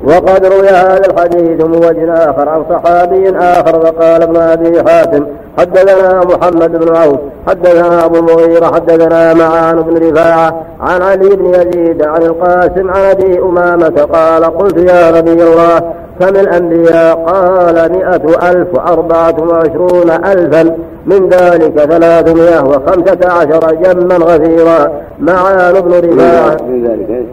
وقد 0.03 0.45
روي 0.45 0.67
هذا 0.67 1.05
الحديث 1.05 1.65
من 1.65 1.75
وجه 1.75 2.13
آخر 2.13 2.49
عن 2.49 2.63
صحابي 2.69 3.29
آخر 3.37 3.75
وقال 3.79 4.23
ابن 4.23 4.37
أبي 4.37 4.83
حاتم 4.83 5.25
حدثنا 5.57 6.21
محمد 6.23 6.71
بن 6.71 6.95
عوف 6.95 7.19
حدثنا 7.47 8.05
أبو 8.05 8.15
المغيرة 8.15 8.65
حدثنا 8.65 9.33
معان 9.33 9.81
بن 9.81 10.09
رفاعة 10.09 10.61
عن 10.81 11.01
علي 11.01 11.29
بن 11.29 11.45
يزيد 11.45 12.03
عن 12.03 12.21
القاسم 12.21 12.89
عن 12.89 13.01
أبي 13.01 13.39
أمامة 13.39 14.07
قال 14.13 14.45
قلت 14.45 14.77
يا 14.77 15.11
نبي 15.11 15.43
الله 15.43 15.81
كم 16.19 16.35
الأنبياء 16.35 17.15
قال 17.17 17.91
مئة 17.91 18.49
ألف 18.51 18.73
وأربعة 18.73 19.35
وعشرون 19.39 20.11
ألفا 20.11 20.77
من 21.05 21.29
ذلك 21.29 21.79
ثلاثمائة 21.79 22.63
وخمسة 22.63 23.31
عشر 23.31 23.75
جما 23.75 24.15
غفيرا. 24.15 24.91
معان 25.19 25.73
بن 25.81 25.91
رفاعة 25.91 26.57
من 26.61 26.87
ذلك؟ 26.87 27.25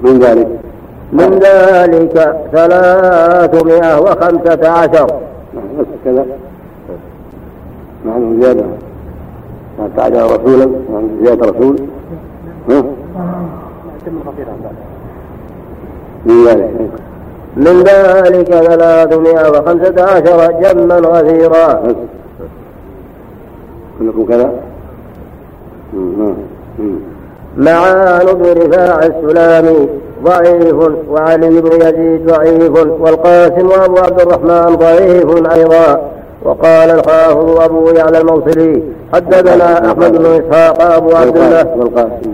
من 0.00 0.18
ذلك 0.18 0.48
من 1.12 1.38
ذلك؟ 1.38 2.36
ثلاثمائة 2.52 4.00
وخمسة 4.00 4.68
عشر. 4.68 5.06
كذا. 6.04 6.26
معنى 8.06 8.42
زيادة. 8.42 8.64
ما 9.78 9.88
تعالى 9.96 10.22
رسولا. 10.22 10.66
معنى 10.92 11.06
زيادة 11.22 11.46
رسول. 11.46 11.76
ها؟ 12.70 12.82
من 16.26 16.46
ذلك 16.46 16.70
من 17.56 17.82
ذلك 17.82 18.54
ثلاثمائة 18.54 19.50
وخمسة 19.50 20.02
عشر 20.02 20.52
جما 20.62 20.94
غفيرا 20.94 21.82
كلكم 23.98 24.24
كذا. 24.24 24.50
معان 27.56 28.26
بن 28.26 28.62
رفاع 28.62 28.98
السلامي 29.06 29.88
ضعيف 30.24 30.76
وعلي 31.10 31.60
بن 31.60 31.72
يزيد 31.82 32.26
ضعيف 32.26 32.70
والقاسم 33.00 33.66
وابو 33.66 33.98
عبد 33.98 34.20
الرحمن 34.20 34.76
ضعيف 34.76 35.52
أيضا. 35.52 36.10
وقال 36.42 36.90
الحافظ 36.90 37.60
أبو 37.60 37.90
يعلى 37.90 38.18
الموصلي 38.20 38.82
حدثنا 39.14 39.90
أحمد 39.90 40.12
بن 40.12 40.26
إسحاق 40.26 40.82
أبو 40.82 41.16
عبد 41.16 41.36
الله. 41.36 41.76
والقاسم. 41.76 42.32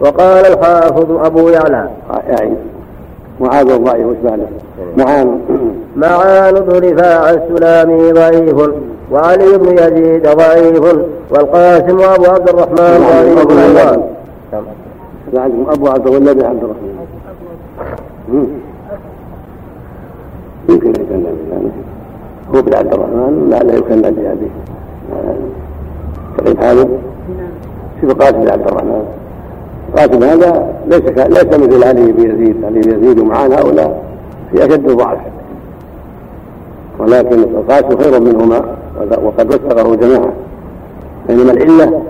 وقال 0.00 0.46
الحافظ 0.46 1.10
أبو 1.24 1.48
يعلى. 1.48 1.88
يعني. 2.28 2.56
معاذ 3.40 3.70
الضعيف 3.70 4.06
وش 4.06 4.16
بعده؟ 4.24 4.46
معان 4.96 5.40
معان 5.96 6.54
بن 6.54 6.88
رفاع 6.88 7.30
السلامي 7.30 8.12
ضعيف 8.12 8.70
وعلي 9.12 9.58
بن 9.58 9.78
يزيد 9.78 10.28
ضعيف 10.28 10.82
والقاسم 11.30 12.00
وابو 12.00 12.24
عبد 12.24 12.48
الرحمن 12.48 12.76
ضعيف. 12.76 13.38
أيضا 13.38 14.08
بعدهم 15.32 15.70
أبو 15.70 15.88
عبد 15.88 16.06
الله 16.06 16.32
بن 16.32 16.44
عبد 16.44 16.62
الرحمن. 16.62 16.96
يمكن 20.68 20.90
يكن 20.90 21.22
به 21.22 21.70
هو 22.54 22.62
بن 22.62 22.74
عبد 22.74 22.94
الرحمن 22.94 23.50
لعله 23.50 23.74
يكن 23.74 24.00
بأبيه 24.02 24.50
سعيد 26.38 26.58
حامد 26.58 26.88
في 28.00 28.06
قاسم 28.06 28.40
بن 28.40 28.50
عبد 28.50 28.68
الرحمن. 28.68 29.04
قاسم 29.96 30.22
هذا 30.22 30.66
ليس 30.88 31.02
ليس 31.28 31.58
مثل 31.58 31.84
علي 31.84 32.12
بن 32.12 32.30
يزيد. 32.30 32.64
علي 32.64 32.80
بن 32.80 32.98
يزيد 32.98 33.18
ومعان 33.18 33.52
هؤلاء 33.52 34.02
في 34.52 34.64
أشد 34.64 34.88
الضعف. 34.88 35.18
ولكن 36.98 37.38
القاسم 37.38 37.96
خير 37.96 38.20
منهما 38.20 38.64
وقد 39.22 39.54
وثقه 39.54 39.94
جماعة 39.94 40.32
بينما 41.28 41.52
العلة 41.52 42.02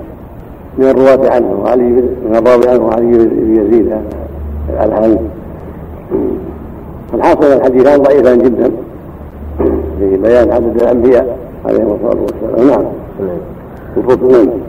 من 0.78 0.84
الرواة 0.84 1.30
عنه 1.30 1.60
وعلي 1.62 1.84
من 2.28 2.36
الراوي 2.36 2.68
عنه 2.68 2.92
علي 2.92 3.18
بن 3.18 3.66
يزيد 3.66 3.92
الحديث 4.80 5.18
الحاصل 7.14 7.44
الحديثان 7.44 8.02
ضعيفان 8.02 8.38
جدا 8.38 8.70
في 9.98 10.16
بيان 10.16 10.52
عدد 10.52 10.82
الأنبياء 10.82 11.38
عليهم 11.66 11.94
الصلاة 11.94 12.22
والسلام. 12.22 12.68
نعم. 12.68 12.84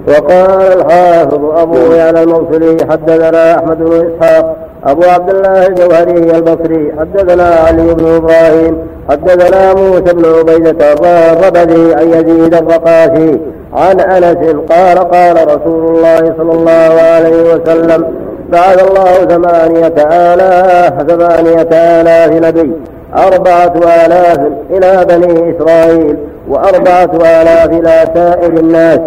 وقال 0.08 0.62
الحافظ 0.80 1.46
أبو 1.58 1.92
يعلى 1.94 2.24
الموصلي 2.24 2.78
حدثنا 2.90 3.56
أحمد 3.56 3.78
بن 3.78 4.12
إسحاق 4.12 4.58
أبو 4.86 5.04
عبد 5.04 5.30
الله 5.30 5.68
الجوهري 5.68 6.38
البصري 6.38 6.94
حدثنا 7.00 7.44
علي 7.68 7.94
بن 7.94 8.16
إبراهيم 8.16 8.78
حدثنا 9.10 9.74
موسى 9.74 10.14
بن 10.14 10.26
عبيدة 10.26 10.94
الربذي 10.94 11.96
عن 11.96 12.08
يزيد 12.10 12.54
الرقاشي 12.54 13.40
عن 13.74 14.00
أنس 14.00 14.56
قال 14.70 14.98
قال 14.98 15.48
رسول 15.48 15.96
الله 15.96 16.34
صلى 16.38 16.52
الله 16.52 17.02
عليه 17.02 17.54
وسلم 17.54 18.06
بعث 18.50 18.90
الله 18.90 19.14
ثمانية 19.36 19.94
آلاف 20.34 21.12
ثمانية 21.12 21.70
آلاف 21.72 22.32
نبي 22.32 22.72
أربعة 23.18 23.74
آلاف 24.06 24.40
إلى 24.70 25.06
بني 25.10 25.56
إسرائيل 25.56 26.18
وأربعة 26.50 27.10
آلاف 27.16 27.70
إلى 27.70 28.06
سائر 28.14 28.54
الناس. 28.54 29.00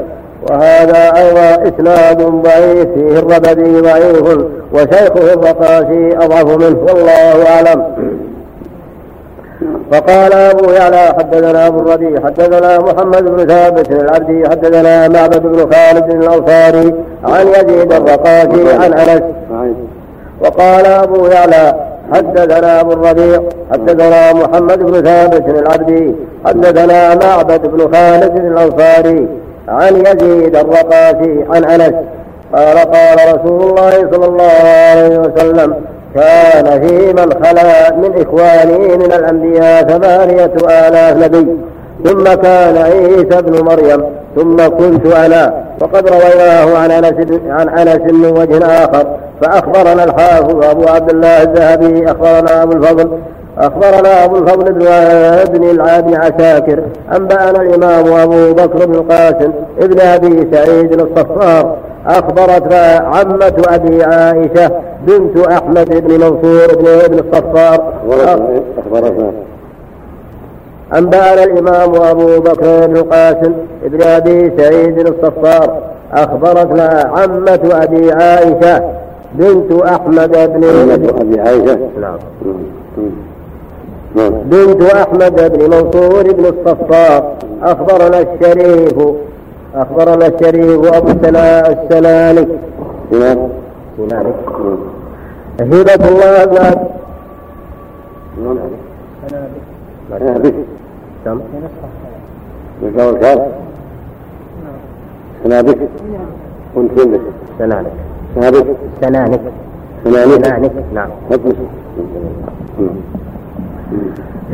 وهذا 0.48 1.12
أيضا 1.16 1.68
إسناد 1.68 2.22
ضعيف 2.22 2.88
فيه 2.94 3.18
الربدي 3.18 3.81
ضعيف 3.81 4.38
وشيخه 4.72 5.33
الرقاشي 5.33 6.16
أضعف 6.16 6.44
منه 6.44 6.79
والله 6.88 7.48
أعلم. 7.48 7.85
فقال 9.92 10.33
أبو 10.33 10.70
يعلى 10.70 11.14
حدثنا 11.18 11.66
أبو 11.66 11.81
الربيع 11.81 12.20
حدثنا 12.24 12.79
محمد 12.79 13.24
بن 13.24 13.46
ثابت 13.46 13.90
العبدي 13.90 14.48
حدثنا 14.48 15.09
معبد 15.09 15.42
بن 15.42 15.59
خالد 15.59 16.11
الأنصاري 16.11 16.94
عن 17.24 17.46
يزيد 17.48 17.92
الرقاشي 17.92 18.72
عن 18.72 18.92
أنس. 18.92 19.22
وقال 20.40 20.87
أبو 20.87 21.26
يعلى 21.26 21.74
حدثنا 22.12 22.81
أبو 22.81 22.92
الربيع 22.92 23.42
حدثنا 23.72 24.33
محمد 24.33 24.79
بن 24.79 25.03
ثابت 25.03 25.48
العبدي 25.48 26.14
حدثنا 26.46 27.14
معبد 27.14 27.66
بن 27.66 27.96
خالد 27.96 28.37
الأنصاري 28.37 29.29
عن 29.68 29.96
يزيد 29.96 30.56
الرقاشي 30.56 31.44
عن 31.50 31.64
أنس 31.64 31.94
قال 32.56 32.78
قال 32.78 33.34
رسول 33.34 33.62
الله 33.62 33.90
صلى 33.90 34.26
الله 34.26 34.52
عليه 34.64 35.18
وسلم 35.18 35.74
كان 36.14 36.88
في 36.88 37.12
من 37.12 37.44
خلا 37.44 37.96
من 37.96 38.26
إخواني 38.26 38.96
من 38.96 39.12
الأنبياء 39.12 39.82
ثمانية 39.82 40.52
آلاف 40.88 41.16
نبي. 41.16 41.56
ثم 42.04 42.24
كان 42.24 42.76
عيسى 42.76 43.42
بن 43.42 43.64
مريم. 43.64 44.04
ثم 44.36 44.56
كنت 44.56 45.06
أنا. 45.06 45.54
وقد 45.80 46.08
رويناه 46.08 46.78
عن 46.78 46.90
أنس 46.90 47.40
عن 47.48 47.68
أنس 47.68 48.12
من 48.12 48.24
وجه 48.24 48.66
آخر. 48.66 49.06
فأخبرنا 49.42 50.04
الحافظ 50.04 50.64
أبو 50.64 50.88
عبد 50.88 51.10
الله 51.10 51.42
الذهبي 51.42 52.10
أخبرنا 52.10 52.62
أبو 52.62 52.72
الفضل 52.72 53.10
أخبرنا 53.58 54.24
أبو 54.24 54.36
الفضل 54.36 54.72
بن 55.52 55.70
العاد 55.70 56.14
عساكر 56.14 56.82
أنبأنا 57.16 57.62
الإمام 57.62 58.12
أبو 58.12 58.52
بكر 58.52 58.86
بن 58.86 58.94
القاسم 58.94 59.52
ابن 59.80 60.00
أبي 60.00 60.48
سعيد 60.52 61.00
الصفار 61.00 61.76
أخبرتنا 62.06 63.10
عمة 63.14 63.62
أبي 63.68 64.02
عائشة 64.02 64.70
بنت 65.06 65.46
أحمد 65.46 66.06
بن 66.06 66.12
منصور 66.14 66.76
بن 66.76 66.86
ابن 66.86 67.18
الصفار. 67.18 67.92
أخبرتنا. 68.78 69.32
أنبأنا 70.94 71.44
الإمام 71.44 71.94
أبو 71.94 72.40
بكر 72.40 72.86
بن 72.86 72.96
القاسم 72.96 73.52
ابن 73.84 74.02
أبي 74.02 74.52
سعيد 74.58 74.98
الصفار 74.98 75.78
أخبرتنا 76.12 77.10
عمة 77.16 77.70
أبي 77.72 78.12
عائشة 78.12 78.90
بنت 79.34 79.82
أحمد 79.82 80.30
بن 80.32 80.64
أبي 81.20 81.40
عائشة؟ 81.40 81.78
نعم. 82.00 82.18
بنت 84.16 84.82
أحمد 84.82 85.52
بن 85.52 85.70
منصور 85.70 86.32
بن 86.32 86.44
الصفار. 86.46 87.34
أخبرنا 87.62 88.18
الشريف 88.20 88.98
أخبرنا 89.74 90.26
الشريف 90.26 90.94
أبو 90.94 91.08
سنا 91.22 91.68
السنانك 91.68 92.48
نعم. 93.12 93.38
نعم 94.10 94.26
هبة 95.60 96.08
الله 96.08 96.44
بن 96.44 96.54
نعم 96.54 96.74
سنابك 100.18 100.54
كم؟ 101.24 101.40
سنابك 105.44 105.78
كنت 106.74 106.90
سنانك 107.58 107.92
سنابك 108.34 108.66
سنانك 109.00 109.40
سنانك 110.04 110.44
سنانك 110.44 110.72
نعم. 110.94 111.10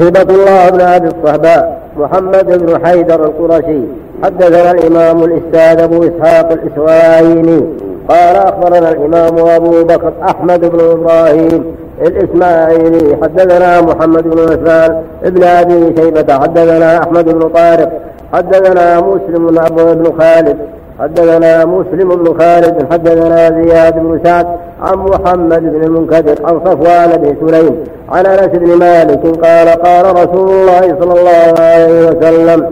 هبة 0.01 0.35
الله 0.35 0.70
بن 0.70 0.81
أبي 0.81 1.07
الصهباء 1.07 1.81
محمد 1.96 2.62
بن 2.62 2.87
حيدر 2.87 3.25
القرشي. 3.25 3.81
حدثنا 4.25 4.70
الإمام 4.70 5.25
الأستاذ 5.25 5.81
أبو 5.83 6.05
إسحاق 6.05 6.53
الإسرائيلي. 6.53 7.64
قال 8.09 8.37
أخبرنا 8.37 8.90
الإمام 8.90 9.38
أبو 9.38 9.85
بكر 9.85 10.12
أحمد 10.22 10.61
بن 10.61 10.81
إبراهيم 10.90 11.64
الإسماعيلي. 12.03 13.16
حدثنا 13.22 13.81
محمد 13.81 14.22
بن 14.22 14.40
عثمان 14.40 15.03
بن 15.22 15.42
أبي 15.42 15.94
شيبة. 15.96 16.38
حدثنا 16.38 16.99
أحمد 16.99 17.25
بن 17.25 17.49
طارق. 17.49 17.92
حدثنا 18.33 19.01
مسلم 19.01 19.59
أبو 19.59 19.94
بن 19.94 20.12
خالد. 20.18 20.57
حدثنا 21.01 21.64
مسلم 21.64 22.09
بن 22.09 22.38
خالد. 22.40 22.87
حدثنا 22.92 23.62
زياد 23.62 23.94
بن 23.94 24.20
سعد 24.25 24.46
عن 24.83 24.99
محمد 24.99 25.62
بن 25.62 25.85
المنكدر 25.85 26.37
عن 26.44 26.61
صفوان 26.64 27.11
بن 27.16 27.49
سليم. 27.49 27.77
عن 28.08 28.26
أنس 28.26 28.48
بن 28.48 28.78
مالك 28.78 29.20
قال 29.26 29.68
قال 29.68 30.04
رسول 30.14 30.50
الله 30.50 30.96
صلى 31.00 31.20
الله 31.20 31.54
عليه 31.60 32.08
وسلم 32.08 32.66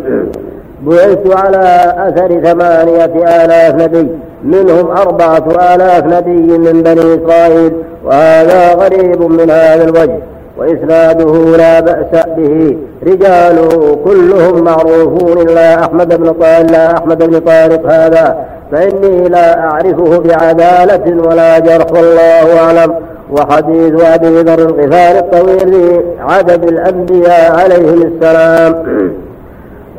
بعثت 0.82 1.36
على 1.36 1.94
أثر 1.98 2.40
ثمانية 2.40 3.44
آلاف 3.44 3.74
نبي 3.74 4.08
منهم 4.44 4.90
أربعة 4.90 5.74
آلاف 5.74 6.04
نبي 6.04 6.58
من 6.58 6.82
بني 6.82 7.14
إسرائيل 7.14 7.72
وهذا 8.04 8.74
غريب 8.74 9.22
من 9.22 9.50
هذا 9.50 9.84
الوجه 9.84 10.18
وإسناده 10.58 11.56
لا 11.56 11.80
بأس 11.80 12.24
به 12.36 12.76
رجاله 13.06 13.98
كلهم 14.04 14.64
معروفون 14.64 15.38
إلا 15.48 15.84
أحمد 15.84 16.20
بن 16.20 16.32
طارق 16.32 16.60
إلا 16.60 16.92
أحمد 16.98 17.30
بن 17.30 17.40
طارق 17.40 17.86
هذا 17.86 18.36
فإني 18.72 19.28
لا 19.28 19.60
أعرفه 19.60 20.18
بعدالة 20.18 21.28
ولا 21.28 21.58
جرح 21.58 21.92
والله 21.92 22.60
أعلم. 22.60 22.94
وحديث 23.30 24.02
أبي 24.02 24.42
ذر 24.42 24.58
الغفار 24.58 25.18
الطويل 25.18 26.00
لعدد 26.18 26.64
الأنبياء 26.64 27.52
عليهم 27.60 28.02
السلام. 28.02 28.74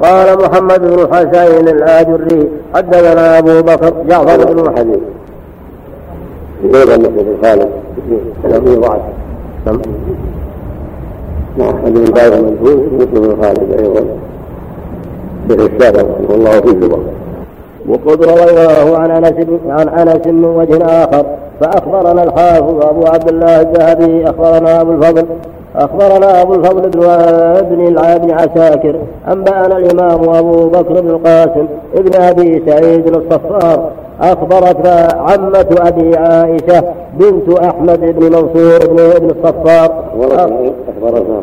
قال 0.01 0.37
محمد 0.37 0.81
بن 0.81 1.07
حسين 1.15 1.67
الآجري 1.67 2.49
حدثنا 2.75 3.39
أبو 3.39 3.61
بكر 3.61 3.93
جعفر 4.09 4.53
بن 4.53 4.77
حديث 4.77 4.99
غير 6.63 6.99
مثل 6.99 7.25
خالد 7.43 7.69
في 8.43 8.75
ضعف 8.75 9.01
أحد 11.61 11.93
بن 11.93 12.03
باز 12.03 12.31
المنفوذ 12.31 12.77
مسلم 12.77 13.07
بن 13.13 13.43
خالد 13.43 13.79
أيضا 13.79 14.05
شيخ 15.49 15.61
الشافعي 15.61 16.03
رحمه 16.03 16.35
الله 16.35 16.51
في 16.61 16.67
الجبر 16.67 16.99
وقد 17.89 18.23
رواه 18.23 18.97
عن 18.97 19.11
أنس 19.11 19.47
عن 19.69 19.89
أنس 19.89 20.27
من 20.27 20.45
وجه 20.45 20.85
آخر 20.85 21.25
فأخبرنا 21.59 22.23
الحافظ 22.23 22.85
أبو 22.85 23.05
عبد 23.05 23.29
الله 23.29 23.61
الذهبي 23.61 24.29
أخبرنا 24.29 24.81
أبو 24.81 24.91
الفضل 24.91 25.25
أخبرنا 25.75 26.41
أبو 26.41 26.53
الفضل 26.53 26.89
بن 26.89 27.03
ابن 27.03 27.95
بن 28.17 28.31
عساكر 28.31 28.95
أنبأنا 29.31 29.77
الإمام 29.77 30.29
أبو 30.29 30.67
بكر 30.69 31.01
بن 31.01 31.09
القاسم 31.09 31.65
ابن 31.95 32.21
أبي 32.21 32.63
سعيد 32.67 33.07
الصفار 33.07 33.89
أخبرتنا 34.21 35.07
عمة 35.13 35.75
أبي 35.79 36.17
عائشة 36.17 36.83
بنت 37.13 37.59
أحمد 37.59 37.99
بن 37.99 38.23
منصور 38.23 38.87
بن 38.87 38.99
ابن 38.99 39.29
الصفار. 39.29 40.03
اخبرتنا 40.17 41.41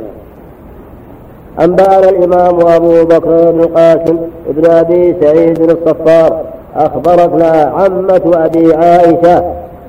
أنبأنا 1.60 2.08
الإمام 2.08 2.66
أبو 2.66 3.04
بكر 3.04 3.50
بن 3.50 3.60
القاسم 3.60 4.16
بن 4.48 4.70
أبي 4.70 5.14
سعيد 5.20 5.60
الصفار 5.70 6.40
أخبرتنا 6.76 7.72
عمة 7.76 8.22
أبي 8.34 8.74
عائشة 8.74 9.44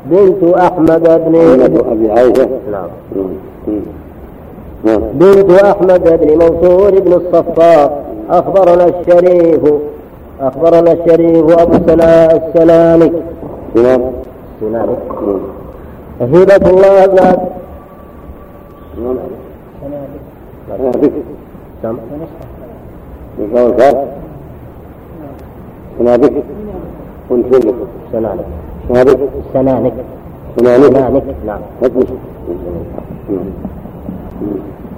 بنت 0.05 0.43
أحمد 0.57 1.03
بن 1.03 1.35
أبي 1.91 2.11
عائشة؟ 2.11 2.49
نعم. 2.71 2.87
نعم. 4.83 5.01
بنت 5.13 5.51
أحمد 5.63 6.19
بن 6.21 6.37
منصور 6.37 6.99
بن 6.99 7.13
الصفار 7.13 7.91
أخبرنا 8.29 8.85
الشريف 8.85 9.61
أخبرنا 10.41 10.91
الشريف 10.91 11.59
أبو 11.59 11.73
سنا 11.87 12.31
السلامك 12.35 13.11
نعم. 13.75 14.01
هبة 16.21 16.69
الله 16.69 17.05
بن 17.05 17.37
كم؟ 21.83 21.97
نقول 23.39 23.71
كاف 23.77 23.95
سنابك 25.99 26.33
عندك 27.31 27.73
سنانك 28.11 28.45
سنابك 28.89 29.19
سنانك 29.53 29.93
سنانك 30.59 31.23
نعم. 31.45 31.59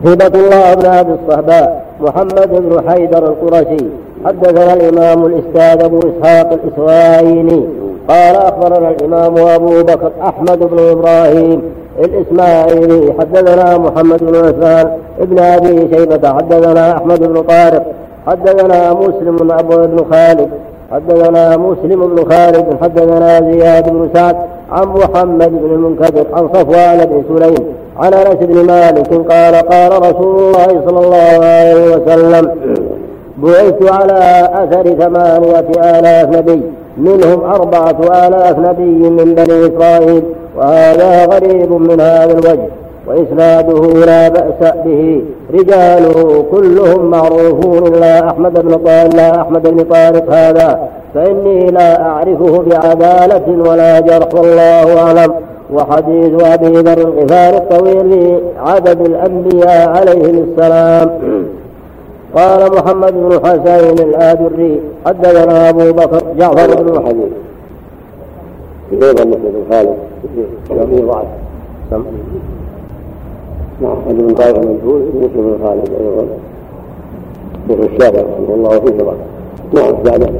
هبة 0.06 0.39
الله 0.39 0.74
بن 0.74 0.86
أبي 0.86 1.12
الصهباء 1.13 1.86
محمد 2.02 2.50
بن 2.52 2.89
حيدر 2.89 3.28
القرشي. 3.28 3.86
حدثنا 4.26 4.74
الإمام 4.74 5.26
الأستاذ 5.26 5.84
أبو 5.86 6.00
إسحاق 6.00 6.54
الإسرائيلي 6.54 7.63
قال 8.10 8.36
أخبرنا 8.36 8.89
الإمام 8.89 9.38
أبو 9.38 9.84
بكر 9.84 10.12
أحمد 10.21 10.60
بن 10.60 10.80
إبراهيم 10.80 11.62
الإسماعيلي 11.99 13.13
حدثنا 13.19 13.77
محمد 13.77 14.23
بن 14.23 14.36
عثمان 14.36 14.89
ابن 15.21 15.39
أبي 15.39 15.95
شيبة 15.95 16.34
حدثنا 16.34 16.91
أحمد 16.97 17.19
بن 17.19 17.41
طارق 17.41 17.86
حدثنا 18.27 18.93
مسلم 18.93 19.36
بن 19.36 19.51
أبو 19.51 19.77
بن 19.77 20.05
خالد 20.12 20.49
حدثنا 20.91 21.58
مسلم 21.58 22.08
بن 22.15 22.31
خالد 22.31 22.77
حدثنا 22.81 23.51
زياد 23.51 23.89
بن 23.89 24.10
سعد 24.13 24.36
عن 24.71 24.88
محمد 24.88 25.49
بن 25.49 25.73
المنكدر 25.73 26.25
عن 26.34 26.47
صفوان 26.53 27.05
بن 27.05 27.23
سليم 27.38 27.65
عن 27.99 28.13
أنس 28.13 28.36
بن 28.36 28.65
مالك 28.65 29.08
قال 29.31 29.55
قال 29.55 29.91
رسول 30.01 30.39
الله 30.39 30.67
صلى 30.88 30.99
الله 30.99 31.45
عليه 31.45 31.95
وسلم 31.95 32.49
بعثت 33.38 33.91
على 33.91 34.49
أثر 34.53 34.84
ثمانية 34.95 35.65
آلاف 35.99 36.38
نبي 36.38 36.62
منهم 36.97 37.43
أربعة 37.43 38.27
آلاف 38.27 38.60
نبي 38.60 39.10
من 39.10 39.36
بني 39.36 39.67
إسرائيل 39.67 40.23
وهذا 40.57 41.25
غريب 41.25 41.71
من 41.71 41.99
هذا 42.01 42.31
الوجه 42.31 42.67
وإسناده 43.07 44.05
لا 44.05 44.29
بأس 44.29 44.73
به. 44.85 45.21
رجاله 45.53 46.45
كلهم 46.51 47.05
معروفون 47.09 47.87
إلا 47.87 48.29
أحمد 48.29 48.53
بن 48.53 48.77
طارق 48.77 49.13
إلا 49.13 49.41
أحمد 49.41 49.67
بن 49.67 49.83
طارق 49.83 50.33
هذا. 50.33 50.89
فإني 51.13 51.71
لا 51.71 52.01
أعرفه 52.01 52.63
بعدالة 52.67 53.69
ولا 53.69 53.99
جرح 53.99 54.33
والله 54.33 55.01
أعلم. 55.01 55.33
وحديث 55.73 56.43
أبي 56.43 56.67
ذر 56.67 56.97
الغفار 56.97 57.53
الطويل 57.57 58.39
لعدد 58.55 59.01
الأنبياء 59.01 59.89
عليهم 59.89 60.47
السلام. 60.49 61.09
قال 62.35 62.71
محمد 62.71 63.13
بن 63.13 63.39
حسين 63.43 64.07
الآجري 64.07 64.79
حدثنا 65.05 65.69
أبو 65.69 65.91
بكر 65.91 66.21
جعفر 66.37 66.83
بن 66.83 66.97
الحديث 66.97 67.31
أيضا 69.03 69.23
مثل 69.23 69.53
خالد 69.71 69.95
في 70.35 71.01
ضعف 71.01 71.25
مع 73.81 73.93
أحد 73.93 74.15
بن 74.15 74.33
طارق 74.33 74.57
المنفوذ 74.59 75.01
مسلم 75.01 75.29
بن 75.35 75.57
خالد 75.63 75.89
أيضا 76.01 76.25
شيخ 77.67 77.79
الشافعي 77.93 78.23
رحمه 78.23 78.55
الله 78.55 78.79
في 78.79 79.03
ضعف 79.03 79.17
نعم 79.73 80.03
بعد 80.03 80.31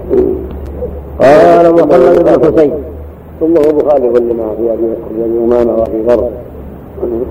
قال 1.20 1.74
محمد 1.74 2.24
بن 2.24 2.46
حسين. 2.46 2.72
ثم 3.40 3.58
هو 3.58 3.78
مخالف 3.78 4.18
لما 4.18 4.48
في 4.58 4.74
أبي 4.74 5.38
أمامة 5.46 5.74
وفي 5.82 6.02
ذر. 6.08 6.30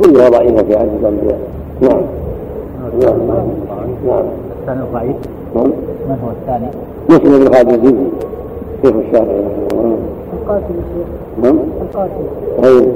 كلها 0.03 0.29
ضعيفه 0.29 0.63
في 0.63 0.77
عدد 0.77 0.91
الانبياء 1.01 1.39
نعم. 1.81 2.01
نعم. 3.01 3.19
نعم. 4.07 4.25
الثاني 4.61 4.81
ضعيف. 4.93 5.17
نعم. 5.55 5.67
من 6.09 6.19
هو 6.25 6.31
الثاني؟ 6.31 6.67
مسلم 7.09 7.45
بن 7.45 7.55
خالد 7.55 7.69
الجزي 7.69 8.05
شيخ 8.83 8.95
الشافعي 9.07 9.41
رحمه 9.41 9.69
الله. 9.73 9.97
القاسم. 10.45 10.75
نعم. 11.43 11.59
القاسم. 11.83 12.25
اي 12.65 12.89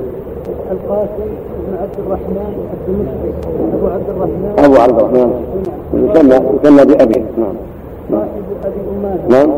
القاسم 0.71 1.29
بن 1.69 1.75
عبد 1.83 1.99
الرحمن 2.07 2.53
المشرك 2.89 3.35
أبو 3.75 3.87
عبد 3.87 4.09
الرحمن. 4.09 4.53
أبو 4.59 4.77
عبد 4.77 4.99
الرحمن. 4.99 5.31
يسمى 5.95 6.35
يسمى 6.35 6.85
بابيه 6.85 7.25
نعم. 7.39 7.55
صاحب 8.11 8.45
أبي 8.65 8.81
أمامة. 8.99 9.29
نعم. 9.29 9.51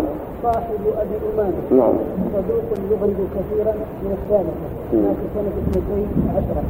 صاحب 0.42 0.80
أبي 1.02 1.16
أمامة. 1.34 1.52
نعم. 1.70 1.94
صدوق 2.34 2.68
يغرب 2.90 3.18
كثيرا 3.34 3.72
من 4.02 4.12
الثالثه 4.18 4.54
مم. 4.92 5.02
مات 5.02 5.16
سنة 5.34 5.52
اثنتين 5.62 6.06
عشرة. 6.36 6.62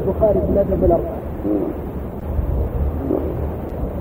البخاري 0.00 0.40
في 0.46 0.52
الأدب 0.52 0.84
الأربعة. 0.84 1.18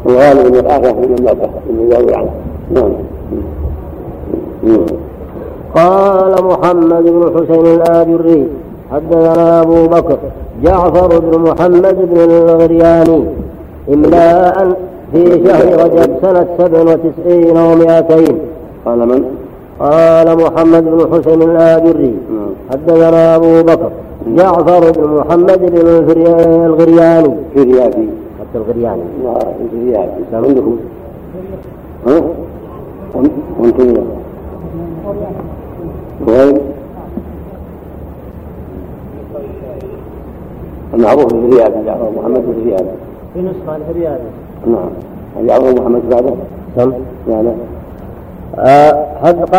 الغالب 0.05 0.45
أن 0.55 0.59
الاخره 0.59 0.93
من 0.93 1.15
المعتق 1.19 1.49
من 1.69 1.91
يروي 1.91 2.15
عنه 2.15 2.31
نعم. 2.71 2.91
قال 5.75 6.45
محمد 6.45 7.03
بن 7.03 7.31
حسين 7.35 7.65
الآجري 7.65 8.47
حدثنا 8.91 9.61
أبو 9.61 9.87
بكر 9.87 10.17
جعفر 10.63 11.19
بن 11.19 11.39
محمد 11.39 11.97
بن 12.09 12.17
الغرياني 12.19 13.23
إملاء 13.93 14.77
في 15.11 15.47
شهر 15.47 15.83
رجب 15.83 16.11
سنة 16.21 16.47
سبع 16.57 16.81
وتسعين 16.81 17.57
ومائتين. 17.57 18.37
قال 18.85 18.99
من؟ 19.07 19.23
قال 19.79 20.37
محمد 20.37 20.83
بن 20.83 20.99
حسين 21.11 21.41
الآجري 21.41 22.15
نعم. 22.31 22.49
حدثنا 22.71 23.35
أبو 23.35 23.63
بكر 23.63 23.91
جعفر 24.27 24.91
بن 24.91 25.17
محمد 25.17 25.59
بن 25.71 25.77
الغرياني. 26.65 27.35
في 27.53 27.63
رياضي 27.63 28.09
حتى 28.39 28.55
الغرياني. 28.55 29.01
رياضي 29.73 30.23
عندكم؟ 30.33 30.77
ها؟ 32.07 32.21
وأنتم 33.59 33.93
وين؟ 36.27 36.57
المعروف 40.93 41.33
رياض 41.33 41.71
جعفر 41.85 42.09
محمد 42.17 42.43
رياض 42.65 42.85
في 43.33 43.39
نسخة 43.41 43.75
الهرياني 43.75 44.29
نعم. 44.67 44.89
جعفر 45.47 45.81
محمد 45.81 46.09
بعده؟ 46.09 46.33
لا 47.27 47.41
لا 47.43 47.51
آه، 48.59 49.05
حد 49.23 49.55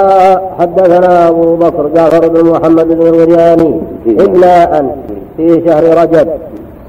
حدثنا 0.58 1.28
أبو 1.28 1.56
بكر 1.56 1.88
جعفر 1.94 2.28
بن 2.28 2.50
محمد 2.50 2.88
بن 2.88 3.06
الغرياني 3.06 3.80
إملاء 4.20 4.96
في 5.36 5.62
شهر 5.66 6.02
رجب 6.02 6.28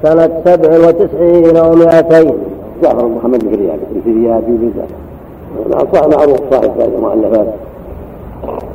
سنة 0.02 0.30
سبع 0.44 0.88
وتسعين 0.88 1.56
ومائتين. 1.56 2.32
جعفر 2.82 3.06
محمد 3.08 3.40
في 3.40 3.54
رياض 3.54 3.78
في 4.04 4.12
رياض 4.12 4.42
في 4.44 4.58
رياض 4.62 4.88
نعم 5.70 6.10
معروف 6.10 6.38
صاحب 6.50 6.80
المؤلفات 6.80 7.46
نعم 8.46 8.58
بالسلام 8.58 8.58
نعم 8.58 8.58
نعم 8.58 8.67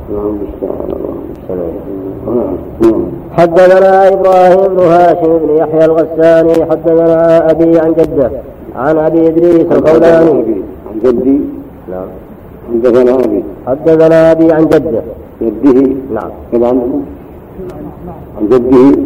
حدثنا 3.36 4.08
إبراهيم 4.08 4.74
بن 4.74 4.78
هاشم 4.78 5.38
بن 5.38 5.56
يحيى 5.56 5.84
الغساني 5.84 6.64
حدثنا 6.64 7.50
أبي 7.50 7.78
عن 7.78 7.92
جده 7.92 8.30
عن 8.76 8.98
أبي 8.98 9.28
إدريس 9.28 9.66
الخولاني 9.72 10.54
عن 10.90 10.98
جدي 11.04 11.40
نعم. 11.90 12.06
حدثنا 12.72 13.14
أبي. 13.14 13.44
حدثنا 13.66 14.32
أبي 14.32 14.52
عن 14.52 14.66
جده. 14.66 15.02
جده؟ 15.42 15.90
نعم. 16.14 16.30
عن 18.38 18.48
جده؟ 18.50 18.98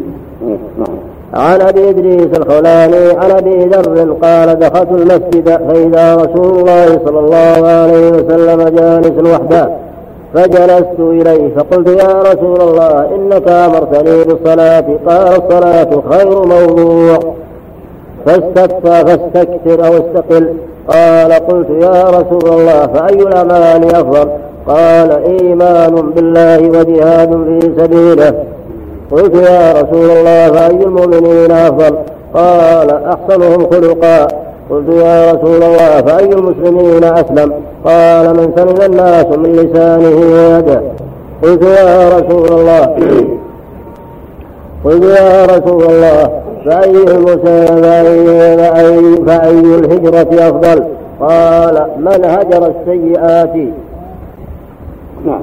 نعم. 0.78 0.96
عن 1.34 1.60
أبي 1.60 1.90
إدريس 1.90 2.38
الخولاني 2.38 3.10
عن 3.10 3.30
أبي 3.30 3.64
ذر 3.64 4.12
قال 4.22 4.58
دخلت 4.58 4.88
المسجد 4.90 5.48
فإذا 5.48 6.14
رسول 6.16 6.58
الله 6.58 7.00
صلى 7.04 7.18
الله 7.18 7.68
عليه 7.68 8.10
وسلم 8.10 8.68
جالس 8.68 9.32
وحده 9.34 9.87
فجلست 10.34 10.98
إليه 10.98 11.54
فقلت 11.56 11.88
يا 11.88 12.22
رسول 12.22 12.60
الله 12.60 13.08
إنك 13.14 13.48
أمرتني 13.48 14.24
بالصلاة 14.24 14.84
قال 15.06 15.42
الصلاة 15.42 16.02
خير 16.10 16.44
موضوع. 16.44 17.18
فاستكفى 18.26 19.04
فاستكثر 19.04 19.86
أو 19.86 19.92
استقل. 19.92 20.54
قال 20.88 21.32
قلت 21.32 21.66
يا 21.82 22.02
رسول 22.02 22.58
الله 22.58 22.86
فأي 22.86 23.22
الاعمال 23.22 23.94
أفضل؟ 23.94 24.28
قال 24.66 25.24
إيمان 25.24 25.94
بالله 25.94 26.68
وجهاد 26.68 27.30
في 27.30 27.72
سبيله. 27.78 28.34
قلت 29.10 29.34
يا 29.34 29.72
رسول 29.72 30.10
الله 30.10 30.52
فأي 30.52 30.84
المؤمنين 30.84 31.50
أفضل؟ 31.50 31.96
قال 32.34 32.90
أحسنهم 32.90 33.70
خلقا. 33.70 34.28
قلت 34.70 34.88
يا 34.88 35.32
رسول 35.32 35.62
الله 35.62 36.02
فأي 36.02 36.32
المسلمين 36.32 37.04
أسلم؟ 37.04 37.52
قال 37.84 38.36
من 38.36 38.52
سلم 38.56 38.92
الناس 38.92 39.26
من 39.26 39.52
لسانه 39.52 40.16
ويده. 40.16 40.82
قلت 41.42 41.62
يا 41.62 42.08
رسول 42.08 42.48
الله 42.58 42.84
قلت 44.84 45.04
يا 45.04 45.44
رسول 45.44 45.82
الله 45.82 46.30
فأي 46.64 47.06
فأي, 48.56 49.16
فأي 49.26 49.50
الهجرة 49.50 50.48
أفضل؟ 50.48 50.84
قال 51.20 51.86
من 51.98 52.24
هجر 52.24 52.66
السيئات؟ 52.66 53.54
نعم. 55.26 55.40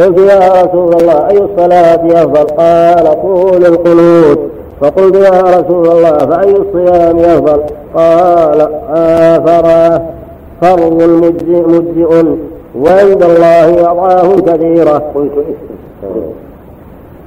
قلت 0.00 0.18
يا 0.18 0.62
رسول 0.62 0.94
الله 0.94 1.28
أي 1.30 1.38
الصلاة 1.38 2.22
أفضل؟ 2.24 2.44
قال 2.44 3.22
طول 3.22 3.66
القنوت. 3.66 4.53
فقلت 4.80 5.16
يا 5.16 5.40
رسول 5.40 5.88
الله 5.88 6.18
فأي 6.18 6.56
الصيام 6.56 7.18
أفضل؟ 7.18 7.60
قال 7.94 8.60
آثر 8.90 10.00
فرض 10.60 11.02
مجزئ, 11.02 12.24
وعند 12.78 13.22
الله 13.22 13.90
أضعاه 13.90 14.36
كثيرة. 14.36 15.02
قلت 15.14 15.32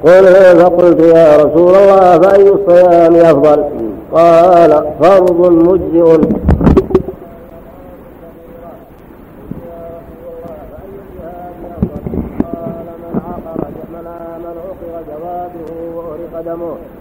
قل 0.03 0.25
فقلت 0.59 0.99
يا 0.99 1.37
رسول 1.37 1.75
الله 1.75 2.19
فأي 2.19 2.49
الصيام 2.49 3.15
أفضل؟ 3.15 3.63
قال 4.13 4.83
فرض 5.01 5.51
مجزئ. 5.51 6.01
قلت 16.41 16.96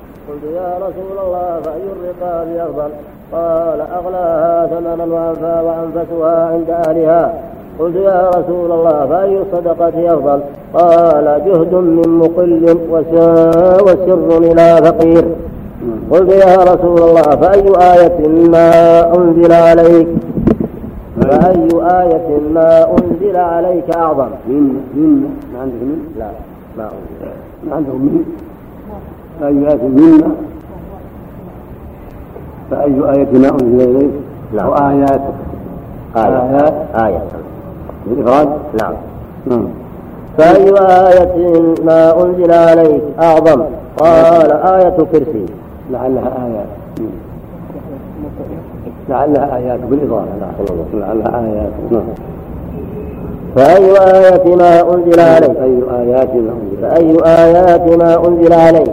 يا 0.54 0.78
رسول 0.78 1.26
الله 1.26 1.60
فأي 1.64 1.82
الرقاب 1.96 2.48
أفضل؟ 2.68 2.90
قال 3.32 3.80
أغلاها 3.80 4.66
ثمنا 4.66 5.04
وأنفى 5.04 5.62
وأنفسها 5.66 6.48
عند 6.52 6.70
أهلها. 6.70 7.34
قلت 7.78 7.96
يا 7.96 8.30
رسول 8.30 8.72
الله 8.72 9.06
فأي 9.06 9.38
الصدقة 9.38 10.14
أفضل؟ 10.14 10.40
قال 10.74 11.42
جهد 11.46 11.74
من 11.74 12.18
مقل 12.18 12.78
وسر 13.82 14.38
إلى 14.38 14.76
فقير. 14.84 15.24
قلت 16.10 16.32
يا 16.32 16.56
رسول 16.56 16.98
الله 16.98 17.22
فأي 17.22 17.94
آية 17.94 18.28
ما 18.28 18.70
أنزل 19.16 19.52
عليك؟ 19.52 20.08
فأي 21.20 21.68
آية 22.02 22.40
ما 22.54 22.90
أنزل 22.90 23.36
عليك 23.36 23.96
أعظم؟ 23.96 24.28
من 24.46 24.82
من 24.94 25.30
ما 25.52 25.60
عندك 25.60 25.74
من؟ 25.74 26.14
لا 26.18 26.30
ما 26.78 26.84
أنزل. 26.84 27.32
ما 27.68 27.76
عندكم 27.76 27.96
من؟ 27.96 28.24
فأي 29.40 29.68
آية 29.68 29.88
منا 29.88 30.30
فأي 32.70 32.94
آية 33.10 33.38
ما 33.38 33.48
أنزل 33.48 33.80
إليك؟ 33.80 34.10
نعم. 34.54 34.68
وآيات 34.68 35.20
آية. 36.16 36.42
آيات. 36.52 36.74
آية. 36.94 37.22
بالإفراد 38.06 38.48
نعم. 38.82 38.92
نعم. 39.46 39.68
فأي 40.38 40.70
آية 40.70 41.74
ما 41.84 42.22
أنزل 42.22 42.52
عليك 42.52 43.02
أعظم؟ 43.20 43.62
قال 43.98 44.52
آية 44.52 44.94
الكرسي 44.98 45.46
لعلها 45.90 46.32
آيات. 46.46 46.66
لعلها 49.08 49.56
آيات 49.56 49.80
بالإضافة. 49.80 50.26
لعلها 50.94 51.40
آيات. 51.40 51.72
نعم. 51.90 52.02
فأي 53.56 53.90
آية 53.90 54.56
ما 54.56 54.94
أنزل 54.94 55.20
عليك؟ 55.20 55.56
أي 55.56 55.82
آيات 55.90 56.34
ما 56.34 56.52
أنزل 56.52 56.78
فأي 56.82 57.16
آيات 57.24 57.98
ما 57.98 58.28
أنزل 58.28 58.52
عليك؟ 58.52 58.90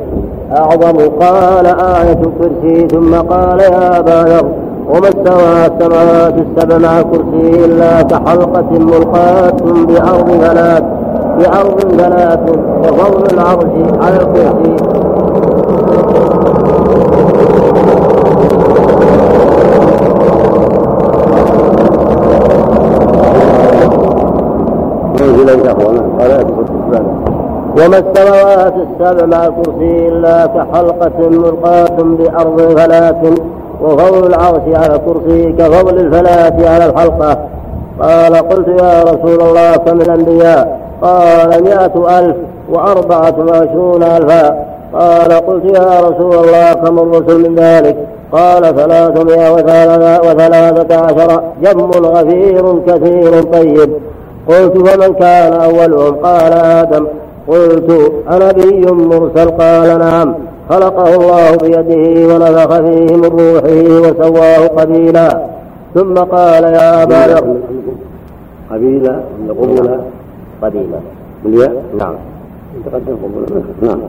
أعظم. 0.58 0.98
قال 1.22 1.66
آية 1.68 2.12
الكرسي 2.22 2.88
ثم 2.88 3.16
قال 3.16 3.60
يا 3.60 4.00
أبا 4.00 4.30
ذر 4.30 4.46
وما 4.90 5.10
استوى 5.10 5.66
السماوات 5.66 6.34
السبع 6.34 6.78
مع 6.78 7.00
الكرسي 7.00 7.66
إلا 7.66 8.02
كحلقة 8.02 8.70
ملقاة 8.72 9.58
بأرض 9.88 10.30
ثلاث 10.32 10.84
بأرض 11.40 11.80
ثلاث 11.98 12.40
وفضل 12.84 13.34
العرش 13.34 13.72
على 14.02 14.16
الكرسي 14.16 14.76
أنزل 25.22 25.50
إليك 25.50 25.68
أخوانا 25.68 26.02
قال 26.20 26.32
آية 26.32 26.42
الكرسي 26.42 26.74
وما 27.86 27.98
السماوات 27.98 28.74
السبع 28.74 29.26
مع 29.26 29.46
الكرسي 29.46 30.08
إلا 30.08 30.46
كحلقة 30.46 31.30
ملقاة 31.30 31.98
بأرض 32.04 32.80
فلاة 32.80 33.22
وفضل 33.82 34.28
العرش 34.28 34.62
على 34.68 34.96
الكرسي 34.96 35.52
كفضل 35.52 36.00
الفلاة 36.00 36.70
على 36.70 36.86
الحلقة. 36.86 37.38
قال 38.00 38.36
قلت 38.36 38.68
يا 38.68 39.04
رسول 39.04 39.42
الله 39.42 39.76
كم 39.76 40.02
الأنبياء؟ 40.02 40.80
قال 41.02 41.64
مئة 41.64 42.20
ألف 42.20 42.36
وأربعة 42.70 43.36
وعشرون 43.40 44.04
ألفا. 44.04 44.66
قال 44.94 45.32
قلت 45.32 45.66
يا 45.66 46.00
رسول 46.00 46.36
الله 46.36 46.74
كم 46.74 47.00
الرسل 47.00 47.50
من 47.50 47.56
ذلك؟ 47.56 47.98
قال 48.32 48.64
ثلاثمائة 48.64 50.20
وثلاثة 50.30 50.96
عشر. 50.96 51.42
جم 51.62 51.92
غفير 51.92 52.80
كثير 52.88 53.42
طيب. 53.42 53.94
قلت 54.48 54.88
فمن 54.88 55.14
كان 55.14 55.54
أولهم؟ 55.54 56.16
قال 56.16 56.54
آدم. 56.54 57.08
قلت 57.48 58.12
أنبي 58.32 58.92
مرسل 58.92 59.50
قال 59.50 60.00
نعم. 60.00 60.36
خلقه 60.70 61.16
الله 61.16 61.56
بيده 61.56 62.34
ونفخ 62.36 62.76
فيه 62.78 63.16
من 63.16 63.26
روحه 63.26 64.10
وسواه 64.10 64.68
قبيلا. 64.68 65.40
ثم 65.96 66.14
قال 66.14 66.64
يا 66.64 67.04
أبا 67.04 67.14
ذر 67.28 67.56
قبيلة 68.72 69.24
قبولة 69.50 70.00
قبيلة 70.62 71.00
بالياء 71.44 71.84
نعم. 71.98 72.16
تقدم 72.86 73.16
قبولة 73.24 73.64
نعم. 73.82 74.00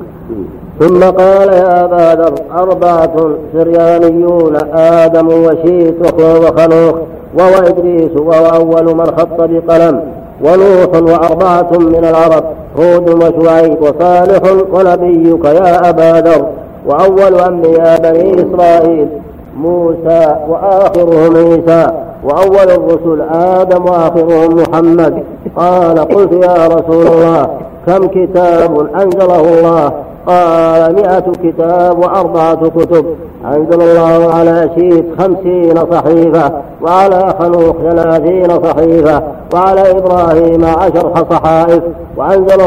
ثم 0.80 1.00
قال 1.04 1.48
يا 1.48 1.84
أبا 1.84 2.22
ذر 2.22 2.34
أربعة 2.62 3.30
سريانيون 3.52 4.56
آدم 4.74 5.28
وشيت 5.28 6.16
وخنوخ 6.18 6.94
وهو 7.38 7.54
إدريس 7.66 8.16
وهو 8.16 8.46
أول 8.46 8.96
من 8.96 9.06
خط 9.06 9.40
بقلم 9.40 10.00
ونوح 10.42 11.02
وأربعة 11.12 11.70
من 11.78 12.04
العرب. 12.04 12.44
هود 12.78 13.10
وشعيب 13.10 13.82
وصالح 13.82 14.42
ونبيك 14.72 15.44
يا 15.44 15.90
أبا 15.90 16.20
ذر 16.20 16.46
وأول 16.86 17.40
أنبياء 17.40 18.00
بني 18.02 18.34
إسرائيل 18.34 19.08
موسى 19.56 20.36
وآخرهم 20.48 21.36
عيسى 21.36 21.86
وأول 22.24 22.70
الرسل 22.70 23.22
آدم 23.32 23.84
وآخرهم 23.84 24.56
محمد. 24.56 25.22
قال 25.56 25.98
قلت 25.98 26.32
يا 26.32 26.66
رسول 26.66 27.06
الله 27.06 27.48
كم 27.86 28.06
كتاب 28.06 28.86
أنزله 28.94 29.40
الله؟ 29.40 29.92
قال 30.26 30.94
مئة 30.94 31.32
كتاب 31.44 31.98
وأربعة 31.98 32.68
كتب. 32.68 33.06
أنزل 33.46 33.82
الله 33.82 34.34
على 34.34 34.70
شيت 34.74 35.04
خمسين 35.18 35.74
صحيفة 35.92 36.52
وعلى 36.82 37.34
خلوق 37.38 37.76
ثلاثين 37.90 38.48
صحيفة 38.64 39.22
وعلى 39.54 39.90
إبراهيم 39.90 40.64
عشر 40.64 41.26
صحائف 41.30 41.82
وأنزل, 42.16 42.60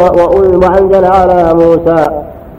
وأنزل 0.63 1.05
على 1.05 1.53
موسى 1.53 2.05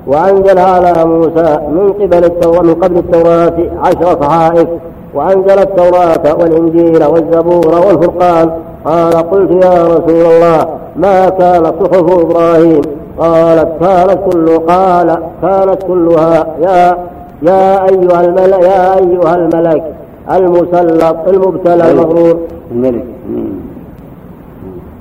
وأنزل 0.06 0.58
على 0.58 1.04
موسى 1.04 1.58
من 1.70 1.92
قبل 2.00 2.24
التوراة 2.24 2.62
من 2.62 2.74
قبل 2.74 2.96
التوراة 2.98 3.52
عشر 3.84 4.22
صحائف. 4.22 4.68
وأنزل 5.14 5.58
التوراة 5.58 6.34
والإنجيل 6.40 7.04
والزبور 7.04 7.68
والفرقان. 7.86 8.50
قال 8.84 9.12
قلت 9.30 9.64
يا 9.64 9.84
رسول 9.84 10.26
الله 10.32 10.66
ما 10.96 11.28
كانت 11.28 11.74
صحف 11.82 12.12
إبراهيم؟ 12.20 12.82
قالت 13.18 13.68
كانت 13.80 14.18
كل 14.32 14.58
قال 14.58 15.18
كانت 15.42 15.82
كلها 15.82 16.46
يا 16.60 16.96
يا 17.42 17.84
أيها 17.88 18.24
الملك 18.24 18.62
يا 18.62 18.98
أيها 18.98 19.34
الملك 19.34 19.84
المسلط 20.30 21.16
المبتلى 21.28 21.90
المغرور. 21.90 22.38
الملك. 22.72 23.04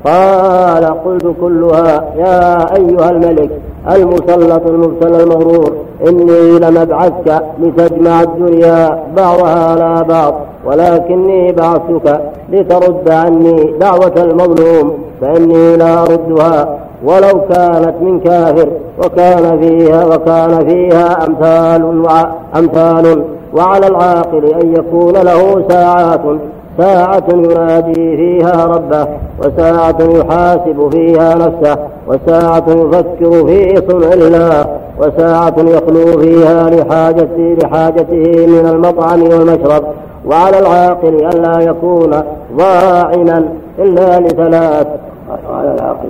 قال 0.05 0.85
قلت 1.05 1.35
كلها 1.41 2.03
يا 2.17 2.75
أيها 2.75 3.09
الملك 3.09 3.49
المسلط 3.91 4.67
المبتلى 4.67 5.23
المغرور 5.23 5.73
إني 6.07 6.59
لم 6.59 6.77
أبعثك 6.77 7.41
لتجمع 7.59 8.21
الدنيا 8.21 9.03
بعضها 9.17 9.69
على 9.71 10.03
بعض 10.03 10.33
ولكني 10.65 11.51
بعثتك 11.51 12.21
لترد 12.51 13.09
عني 13.11 13.73
دعوة 13.79 14.13
المظلوم 14.17 14.97
فإني 15.21 15.77
لا 15.77 16.01
أردها 16.01 16.77
ولو 17.03 17.41
كانت 17.49 17.93
من 18.01 18.19
كافر 18.19 18.67
وكان 19.05 19.59
فيها 19.59 20.05
وكان 20.05 20.67
فيها 20.69 21.27
أمثال 21.27 22.07
أمثال 22.55 23.23
وعلى 23.53 23.87
العاقل 23.87 24.45
أن 24.45 24.73
يكون 24.73 25.13
له 25.13 25.63
ساعات 25.69 26.21
ساعة 26.77 27.23
ينادي 27.29 28.17
فيها 28.17 28.65
ربه 28.65 29.07
وساعة 29.39 29.97
يحاسب 30.01 30.89
فيها 30.91 31.35
نفسه 31.35 31.77
وساعة 32.07 32.65
يفكر 32.67 33.45
في 33.47 33.81
صنع 33.89 34.13
الله 34.13 34.65
وساعة 34.99 35.55
يخلو 35.57 36.21
فيها 36.21 36.69
لحاجته 36.69 37.57
لحاجته 37.63 38.47
من 38.47 38.69
المطعم 38.73 39.21
والمشرب. 39.23 39.83
وعلى 40.25 40.59
العاقل 40.59 41.25
ألا 41.25 41.59
يكون 41.59 42.23
ضاعنا 42.57 43.43
إلا 43.79 44.19
لثلاث. 44.19 44.87
وعلى 45.49 45.73
العاقل 45.73 46.09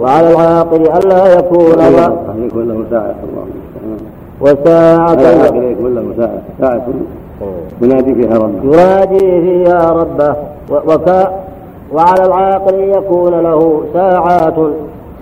وعلى 0.00 0.30
العاقل 0.30 0.82
ألا 0.82 1.38
يكون 1.38 1.80
أن 1.80 2.46
يكون 2.46 2.68
له 2.68 2.84
ساعة 2.90 3.14
الله 3.28 3.44
وساعة 4.40 5.20
يكون 5.70 5.94
له 5.94 6.04
ساعة 6.16 6.42
ساعة 6.60 6.86
ينادي 7.82 8.14
فيها 8.14 8.38
ربه. 8.38 8.64
ينادي 8.64 9.18
فيها 9.18 9.90
ربه. 9.90 10.36
وكا 10.70 11.32
وعلى 11.94 12.24
العاقل 12.24 12.74
يكون 12.74 13.40
له 13.40 13.82
ساعات 13.92 14.54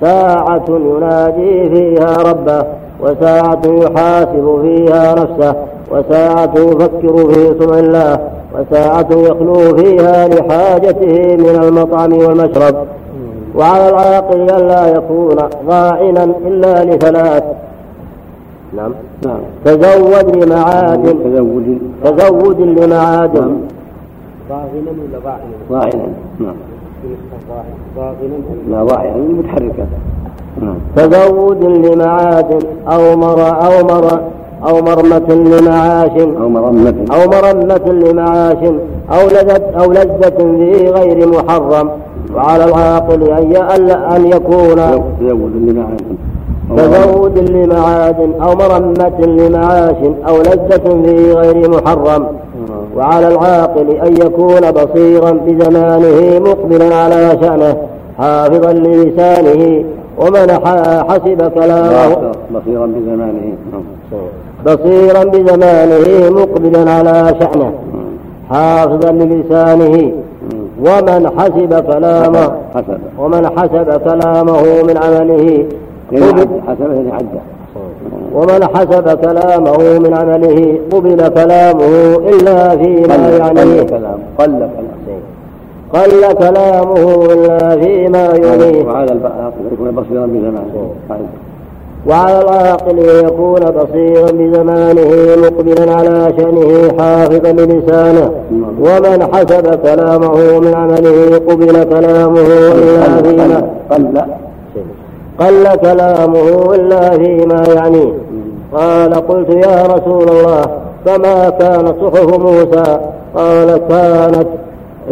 ساعة 0.00 0.64
ينادي 0.68 1.68
فيها 1.68 2.16
ربه 2.30 2.64
وساعة 3.00 3.62
يحاسب 3.66 4.58
فيها 4.62 5.14
نفسه 5.14 5.54
وساعة 5.90 6.52
يفكر 6.56 7.32
في 7.32 7.54
صنع 7.58 7.78
الله 7.78 8.18
وساعة 8.54 9.06
يخلو 9.10 9.76
فيها 9.76 10.28
لحاجته 10.28 11.36
من 11.36 11.60
المطعم 11.62 12.12
والمشرب. 12.12 12.74
وعلى 13.54 13.88
العاقل 13.88 14.50
ألا 14.50 14.86
يكون 14.88 15.36
ضاعنا 15.68 16.24
إلا 16.46 16.84
لثلاث 16.84 17.44
نعم. 18.76 18.92
نعم 19.24 19.40
تزود 19.64 20.36
لمعاد 20.36 21.04
تزود. 21.24 21.78
تزود 22.04 22.60
لمعاد 22.60 23.34
ضاغنا 24.48 24.90
ولا 24.90 25.18
ضاعنا؟ 25.24 25.56
ضاعنا 25.70 26.08
نعم. 26.40 26.54
ضاغنا 27.96 28.36
لا 28.70 28.84
ضاعنا 28.84 29.16
متحركة. 29.16 29.86
نعم. 30.62 30.76
تزود 30.96 31.64
لمعاد 31.64 32.64
أو 32.88 33.16
مر 33.16 33.40
أو 33.66 33.84
مر 33.84 34.20
أو 34.68 34.82
مرمة 34.82 35.28
لمعاش. 35.34 36.20
أو 36.20 36.48
مرمة. 36.48 36.94
أو 37.12 37.28
مرمة 37.28 37.92
لمعاش. 37.92 38.62
أو 39.10 39.26
لذة 39.26 39.62
أو 39.80 39.92
لذة 39.92 40.38
في 40.38 40.90
غير 40.90 41.28
محرم. 41.28 41.90
وعلى 42.34 42.64
العاقل 42.64 43.22
أن 43.32 43.90
أن 43.90 44.26
يكون. 44.26 44.76
تزود 45.20 45.52
لمعاد 45.56 46.02
تزود 46.76 47.38
لمعاد 47.50 48.20
أو 48.42 48.54
مرمة 48.54 49.20
لمعاش 49.20 49.96
أو 50.28 50.36
لذة 50.38 51.02
في 51.04 51.32
غير 51.32 51.70
محرم. 51.70 52.26
وعلى 52.96 53.28
العاقل 53.28 53.90
أن 53.90 54.12
يكون 54.12 54.70
بصيرا 54.70 55.30
بزمانه 55.30 56.38
مقبلا 56.38 56.94
على 56.94 57.38
شأنه 57.40 57.76
حافظا 58.18 58.72
للسانه 58.72 59.84
ومن 60.18 60.50
حسب 61.08 61.52
كلامه. 61.54 62.32
بصيرا 62.54 62.86
بزمانه. 62.86 63.52
بصيرا 64.66 65.24
بزمانه 65.24 66.30
مقبلا 66.30 66.90
على 66.90 67.34
شأنه 67.40 67.72
حافظا 68.50 69.12
للسانه. 69.12 70.12
ومن 70.80 71.30
حسب 71.38 71.84
كلامه 71.92 72.52
ومن 73.18 73.46
حسب 73.46 74.00
كلامه 74.04 74.62
من 74.82 74.96
عمله. 74.96 75.64
قبل 76.12 76.22
عد 76.24 76.48
حسب 76.68 77.06
عدة 77.12 77.40
ومن 78.34 78.64
حسب 78.74 79.18
كلامه 79.18 79.98
من 79.98 80.14
عمله 80.14 80.78
قبل 80.92 81.28
كلامه 81.28 82.16
إلا 82.16 82.76
فيما 82.76 83.14
قل 83.14 83.58
يعنيه 83.58 83.82
كلام 83.82 84.18
قل 84.38 84.46
كلام 84.46 84.96
قل 85.92 86.32
كلامه 86.32 87.24
إلا 87.32 87.76
فيما 87.76 88.18
يعنيه 88.18 88.84
وهذا 88.84 89.12
البعض 89.12 89.52
يكون 89.72 89.90
بصيرا 89.90 90.26
بزمانه. 90.26 90.90
وعلى 92.06 92.40
العاقل 92.40 92.98
يكون 92.98 93.60
بصيرا 93.60 94.30
بزمانه 94.30 95.10
مقبلا 95.42 95.94
على 95.94 96.32
شأنه 96.38 96.98
حافظا 96.98 97.52
للسانه. 97.52 98.30
ومن 98.80 99.28
حسب 99.32 99.80
كلامه 99.82 100.60
من 100.60 100.74
عمله 100.74 101.38
قبل 101.48 101.84
كلامه 101.84 102.40
إلا 102.40 103.22
فيما 103.22 103.70
قل. 103.90 104.22
قل 105.40 105.76
كلامه 105.76 106.74
إلا 106.74 107.10
فيما 107.10 107.62
يعنيه 107.74 108.12
قال 108.72 109.14
قلت 109.14 109.48
يا 109.48 109.82
رسول 109.82 110.28
الله 110.28 110.62
فما 111.04 111.50
كانت 111.50 111.94
صحف 112.02 112.38
موسى؟ 112.38 112.98
قال 113.34 113.80
كانت 113.88 114.46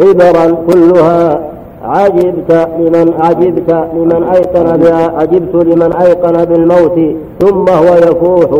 عبرا 0.01 0.55
كلها. 0.71 1.39
عجبت 1.83 2.67
لمن 2.79 3.13
عجبت 3.19 3.87
لمن 3.93 4.23
أيقن 4.23 4.93
عجبت 5.15 5.55
لمن 5.55 5.93
أيقن 5.93 6.45
بالموت. 6.45 7.15
ثم 7.39 7.69
هو 7.69 7.95
يفوح 7.95 8.59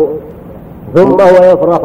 ثم 0.94 1.20
هو 1.20 1.52
يفرح. 1.52 1.80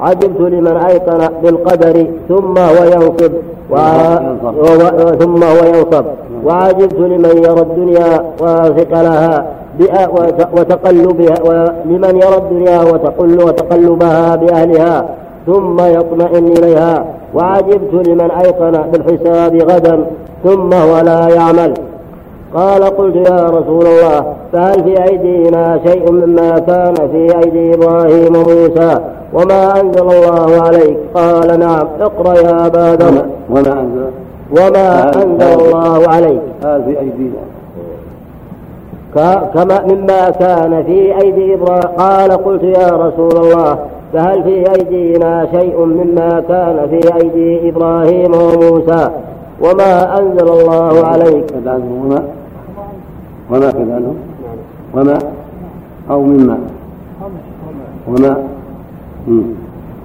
عجبت 0.00 0.40
لمن 0.40 0.76
أيقن 0.76 1.28
بالقدر 1.42 2.06
ثم 2.28 2.58
هو 2.58 2.84
ينصب. 2.84 3.32
و... 3.70 3.74
و... 4.44 5.16
ثم 5.18 5.42
هو 5.42 5.64
ينصب. 5.66 6.04
وعجبت 6.44 6.94
لمن 6.94 7.44
يرى 7.44 7.60
الدنيا 7.60 8.24
بأ... 9.78 10.08
وت... 10.08 10.48
وتقلبها 10.58 11.34
ولمن 11.44 12.16
يرى 12.16 12.36
الدنيا 12.36 12.82
وتقل 12.82 13.42
وتقلبها 13.44 14.36
بأهلها 14.36 15.08
ثم 15.46 15.80
يطمئن 15.80 16.46
إليها. 16.46 17.04
وعجبت 17.34 18.08
لمن 18.08 18.30
أيقن 18.30 18.82
بالحساب 18.92 19.56
غدا 19.56 20.06
ثم 20.44 20.72
هو 20.72 21.00
لا 21.00 21.28
يعمل. 21.28 21.74
قال 22.54 22.84
قلت 22.84 23.16
يا 23.16 23.46
رسول 23.46 23.86
الله 23.86 24.34
فهل 24.52 24.84
في 24.84 25.02
أيدينا 25.02 25.80
شيء 25.86 26.12
مما 26.12 26.58
كان 26.58 26.94
في 26.94 27.38
أيدي 27.44 27.74
إبراهيم 27.74 28.36
وموسى 28.36 28.98
وما 29.32 29.80
أنزل 29.80 30.02
الله 30.02 30.62
عليك؟ 30.62 30.96
قال 31.14 31.60
نعم 31.60 31.86
اقرأ 32.00 32.34
يا 32.34 32.66
أبا 32.66 32.92
وما 33.50 33.72
أنزل؟ 33.80 34.23
وما 34.58 35.10
أنزل 35.16 35.60
الله 35.60 36.08
عليك. 36.08 36.40
قال 36.64 36.84
في 36.84 37.00
أيدينا 37.00 37.42
كما 39.54 39.86
مما 39.86 40.30
كان 40.30 40.84
في 40.86 41.20
أيدي 41.22 41.54
إبراهيم 41.54 41.82
قال 41.98 42.30
قلت 42.32 42.62
يا 42.62 42.88
رسول 42.90 43.36
الله 43.36 43.78
فهل 44.12 44.42
في 44.42 44.70
أيدينا 44.70 45.46
شيء 45.52 45.78
مما 45.78 46.42
كان 46.48 46.88
في 46.90 47.14
أيدي 47.14 47.68
إبراهيم 47.68 48.34
وموسى؟ 48.34 49.10
وما 49.60 50.18
أنزل 50.18 50.48
الله 50.48 51.06
عليك. 51.06 51.44
وما 51.66 52.22
وما 53.50 53.70
كذلك 53.70 54.14
وما 54.94 55.18
أو 56.10 56.22
مما. 56.22 56.58
وما 58.08 58.36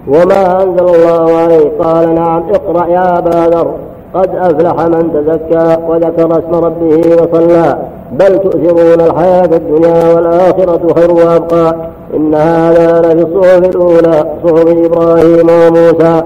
وما 0.07 0.63
أنزل 0.63 0.95
الله 0.95 1.37
عليه 1.37 1.69
قال 1.79 2.15
نعم 2.15 2.43
اقرأ 2.49 2.87
يا 2.87 3.17
أبا 3.17 3.29
ذر. 3.29 3.73
قد 4.13 4.29
أفلح 4.35 4.85
من 4.85 5.11
تزكى 5.13 5.77
وذكر 5.87 6.39
اسم 6.39 6.65
ربه 6.65 6.97
وصلى. 7.21 7.77
بل 8.11 8.39
تؤثرون 8.39 9.01
الحياة 9.01 9.45
الدنيا 9.45 10.13
والآخرة 10.13 10.93
خير 10.93 11.11
وأبقى. 11.11 11.75
إن 12.15 12.35
هذا 12.35 13.01
لفي 13.01 13.23
الصحف 13.23 13.75
الأولى 13.75 14.25
صحف 14.43 14.67
إبراهيم 14.67 15.47
وموسى. 15.49 16.23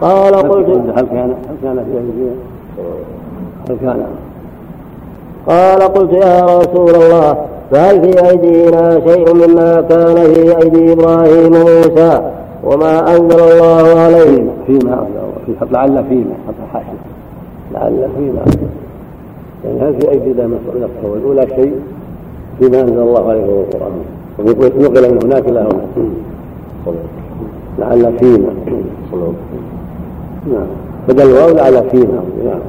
قال 0.00 0.34
قلت 0.34 0.68
هل 0.68 1.06
كان 1.06 1.34
هل 1.48 1.56
كان 1.62 1.84
في 1.84 3.72
هل 3.72 3.78
كان 3.80 4.04
قال 5.46 5.82
قلت 5.82 6.12
يا 6.12 6.58
رسول 6.58 6.90
الله 6.90 7.36
فهل 7.70 8.02
في 8.02 8.30
أيدينا 8.30 9.00
شيء 9.06 9.34
مما 9.34 9.80
كان 9.80 10.14
في 10.34 10.56
أيدي 10.62 10.92
إبراهيم 10.92 11.54
وموسى؟ 11.54 12.20
وما 12.64 13.16
أنزل 13.16 13.40
الله 13.40 14.00
عليه. 14.00 14.44
فيما 14.66 15.06
في 15.46 15.52
لعل 15.70 16.04
فيما 16.08 16.34
حتى 16.48 16.72
حاشا 16.72 17.13
لعل 17.74 18.08
فيما 18.16 18.44
يعني 19.64 19.80
هل 19.80 20.00
في 20.00 20.10
أيدينا 20.10 20.46
من 20.46 20.58
الصحوة 20.76 21.16
الأولى 21.16 21.46
شيء 21.56 21.74
فيما 22.58 22.80
أنزل 22.80 22.98
الله 22.98 23.28
عليه 23.28 23.40
وهو 23.42 23.60
القرآن. 23.60 23.92
نقل 24.78 25.14
من 25.14 25.22
هناك 25.24 25.48
إلى 25.48 25.58
هناك 25.58 26.08
لعل 27.78 28.12
فيما. 28.18 28.54
نعم. 30.52 30.66
بدل 31.08 31.22
الواو 31.22 31.48
لعل 31.48 31.90
فيما. 31.90 32.24
نعم. 32.44 32.60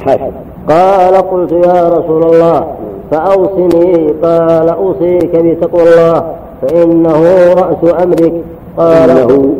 حاشا. 0.00 0.32
قال 0.68 1.14
قلت 1.14 1.52
يا 1.52 1.88
رسول 1.88 2.22
الله 2.22 2.66
فأوصني. 3.10 4.08
قال 4.22 4.68
أوصيك 4.68 5.36
بتقوى 5.36 5.82
الله 5.82 6.34
فإنه 6.62 7.52
رأس 7.52 8.02
أمرك. 8.02 8.34
قال 8.76 9.10
إنه 9.10 9.56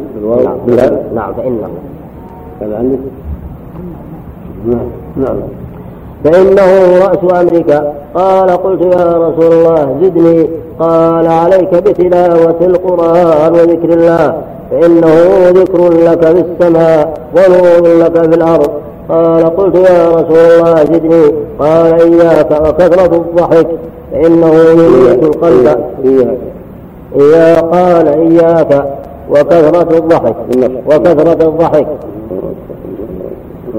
نعم, 0.66 0.96
نعم 1.14 1.32
فإنه. 1.32 1.68
كذا 2.60 2.78
عندك؟ 2.78 2.98
نعم. 4.66 4.88
نعم. 5.16 5.36
فإنه 6.24 6.98
رأس 7.06 7.40
أمرك. 7.40 7.92
قال 8.14 8.50
قلت 8.50 8.82
يا 8.82 9.04
رسول 9.04 9.52
الله 9.52 9.96
زدني. 10.02 10.48
قال 10.80 11.26
عليك 11.26 11.74
بتلاوة 11.74 12.56
القرآن 12.60 13.52
وذكر 13.52 13.92
الله 13.92 14.42
فإنه 14.70 15.48
ذكر 15.48 15.92
لك 15.92 16.26
في 16.26 16.44
السماء 16.50 17.14
ونور 17.36 17.98
لك 17.98 18.12
في 18.12 18.36
الأرض. 18.36 18.70
قال 19.08 19.56
قلت 19.56 19.74
يا 19.74 20.08
رسول 20.08 20.38
الله 20.38 20.74
زدني. 20.84 21.32
قال 21.58 22.00
إياك 22.00 22.50
وكثرة 22.50 23.16
الضحك 23.16 23.66
فإنه 24.12 24.54
يميت 24.54 25.22
القلب. 25.22 25.78
إياك. 26.04 26.38
إيا 27.20 27.60
قال 27.60 28.08
إياك 28.08 28.84
وكثرة 29.30 29.98
الضحك. 29.98 30.36
وكثرة 30.86 31.48
الضحك. 31.48 31.86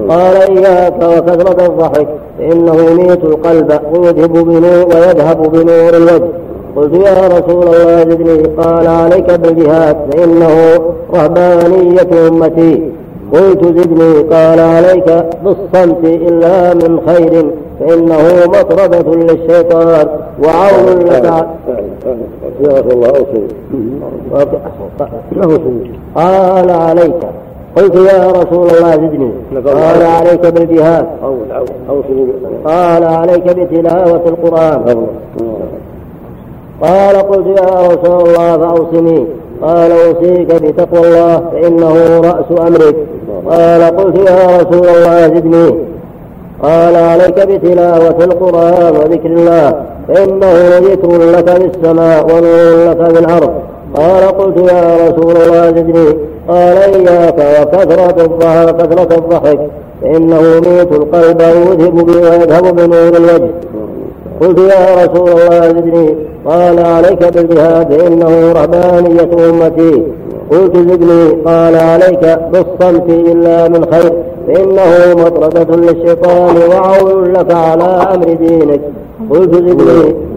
قال 0.08 0.36
إياك 0.36 0.94
وكثرة 1.02 1.66
الضحك 1.66 2.08
فإنه 2.38 2.74
يميت 2.90 3.24
القلب 3.24 3.80
ويذهب 3.94 4.32
بنور 4.32 4.86
ويذهب 4.94 5.42
بنور 5.52 5.96
الوجه 5.96 6.28
قلت 6.76 6.94
يا 6.94 7.28
رسول 7.28 7.62
الله 7.62 8.00
زدني 8.00 8.42
قال 8.42 8.86
عليك 8.86 9.30
بالجهاد 9.30 9.96
فإنه 10.12 10.78
رهبانية 11.14 12.28
أمتي 12.28 12.92
قلت 13.32 13.64
زدني 13.64 14.22
قال 14.22 14.60
عليك 14.60 15.24
بالصمت 15.44 16.04
إلا 16.04 16.74
من 16.74 17.00
خير 17.06 17.50
فإنه 17.80 18.46
مطردة 18.46 19.14
للشيطان 19.14 20.08
وعون 20.44 20.98
لك 21.06 21.46
يا 22.60 22.72
رسول 22.72 22.92
الله 25.32 25.78
قال 26.14 26.70
عليك 26.70 27.14
قلت 27.76 27.94
يا 27.94 28.30
رسول 28.30 28.66
الله 28.70 28.90
زدني. 28.90 29.30
قال 29.66 30.02
عليك 30.02 30.46
بالجهاد. 30.46 31.06
قال 32.64 33.04
عليك 33.04 33.44
بتلاوة 33.44 34.22
القرآن. 34.26 35.06
قال 36.82 37.16
قلت 37.16 37.46
يا 37.46 37.88
رسول 37.88 38.28
الله 38.28 38.58
فأوصني. 38.58 39.26
قال 39.62 39.92
أوصيك 39.92 40.62
بتقوى 40.62 41.08
الله 41.08 41.42
فإنه 41.52 42.20
رأس 42.20 42.60
أمرك. 42.68 42.96
قال 43.50 43.82
قلت 43.96 44.16
يا 44.30 44.56
رسول 44.56 44.88
الله 44.88 45.26
زدني. 45.26 45.74
قال 46.62 46.96
عليك 46.96 47.46
بتلاوة 47.48 48.24
القرآن 48.24 48.96
وذكر 48.96 49.26
الله 49.26 49.82
فإنه 50.08 50.78
ذكر 50.78 51.18
لك 51.18 51.48
في 51.50 51.66
السماء 51.66 52.24
ونور 52.24 52.90
لك 52.90 53.12
في 53.12 53.18
الأرض. 53.18 53.52
قال 53.94 54.22
قلت 54.38 54.56
يا 54.72 54.96
رسول 55.08 55.36
الله 55.36 55.70
زدني. 55.70 56.16
قال 56.48 56.76
إياك 56.76 57.38
وكثرة 57.62 58.24
الضحك 58.24 58.76
كثرة 58.76 59.18
الضحك. 59.18 59.58
فإنه 60.02 60.40
يميت 60.40 60.92
القلب 60.92 61.40
ويذهب 61.40 62.08
ويذهب 62.08 62.76
بنور 62.76 63.08
الوجه. 63.08 63.50
قلت 64.40 64.58
يا 64.58 65.04
رسول 65.04 65.28
الله 65.30 65.68
زدني. 65.68 66.14
قال 66.46 66.78
عليك 66.78 67.34
بالجهاد 67.34 68.00
فإنه 68.00 68.52
رهبانية 68.52 69.50
أمتي. 69.50 70.02
قلت 70.50 70.76
زدني. 70.76 71.30
قال 71.44 71.76
عليك 71.76 72.38
بالصمت 72.52 73.08
إلا 73.08 73.68
من 73.68 73.84
خير. 73.92 74.12
فإنه 74.46 75.24
مطردة 75.24 75.76
للشيطان 75.76 76.56
وعون 76.70 77.32
لك 77.32 77.52
على 77.52 77.84
أمر 77.84 78.24
دينك. 78.24 78.80
قلت 79.30 79.54
زدني. 79.54 80.27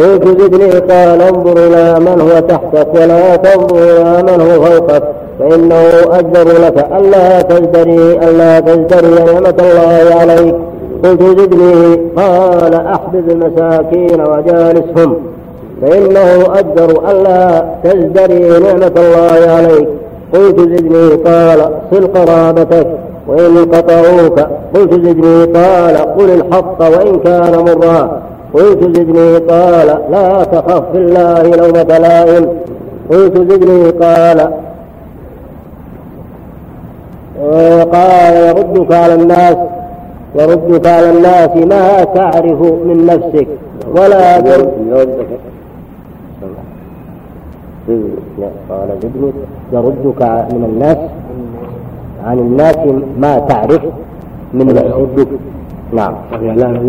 قلت 0.00 0.40
زدني 0.40 0.70
قال 0.70 1.22
انظر 1.22 1.66
إلى 1.66 2.00
من 2.00 2.20
هو 2.20 2.40
تحتك 2.40 2.88
ولا 2.94 3.36
تنظر 3.36 3.76
إلى 3.76 4.22
من 4.22 4.40
هو 4.40 4.62
فوقك 4.64 5.02
فإنه 5.38 5.82
أجدر 6.18 6.48
لك 6.66 6.86
ألا 6.96 7.42
تزدري 7.42 8.12
ألا 8.12 8.60
تزدري 8.60 9.24
نعمة 9.24 9.54
الله 9.60 10.14
عليك. 10.20 10.54
قلت 11.04 11.22
زدني 11.22 12.00
قال 12.16 12.74
أحبب 12.74 13.30
المساكين 13.30 14.20
وجالسهم 14.20 15.16
فإنه 15.82 16.58
أجدر 16.58 17.10
ألا 17.10 17.64
تزدري 17.84 18.60
نعمة 18.60 18.92
الله 18.96 19.52
عليك. 19.52 19.88
قلت 20.34 20.60
زدني 20.60 21.08
قال 21.08 21.70
صل 21.90 22.06
قرابتك 22.06 22.86
وإن 23.28 23.64
قطعوك. 23.72 24.38
قلت 24.74 24.94
زدني 24.94 25.44
قال 25.44 25.96
قل 25.96 26.30
الحق 26.30 26.80
وإن 26.80 27.18
كان 27.18 27.64
مرا 27.64 28.29
قلت 28.54 28.82
زدني 28.96 29.36
قال 29.36 30.00
لا 30.10 30.44
تخف 30.44 30.90
في 30.92 30.98
الله 30.98 31.42
لومة 31.42 31.98
لائم 31.98 32.48
قلت 33.10 33.36
زدني 33.38 33.90
قال. 33.90 34.50
قال 37.92 38.34
يردك 38.34 38.92
على 38.92 39.14
الناس 39.14 39.56
يردك 40.34 40.86
على 40.86 41.10
الناس 41.10 41.56
ما 41.56 42.04
تعرف 42.04 42.60
من 42.62 43.06
نفسك 43.06 43.46
ولا 43.94 44.36
يردك. 44.36 45.28
قال 48.70 48.88
زدني 49.02 49.32
يردك 49.72 50.22
من 50.52 50.64
الناس 50.72 50.98
عن 52.24 52.38
الناس 52.38 52.76
ما 53.18 53.38
تعرف 53.38 53.82
من 54.54 54.66
نفسك. 54.66 55.28
نعم. 55.92 56.14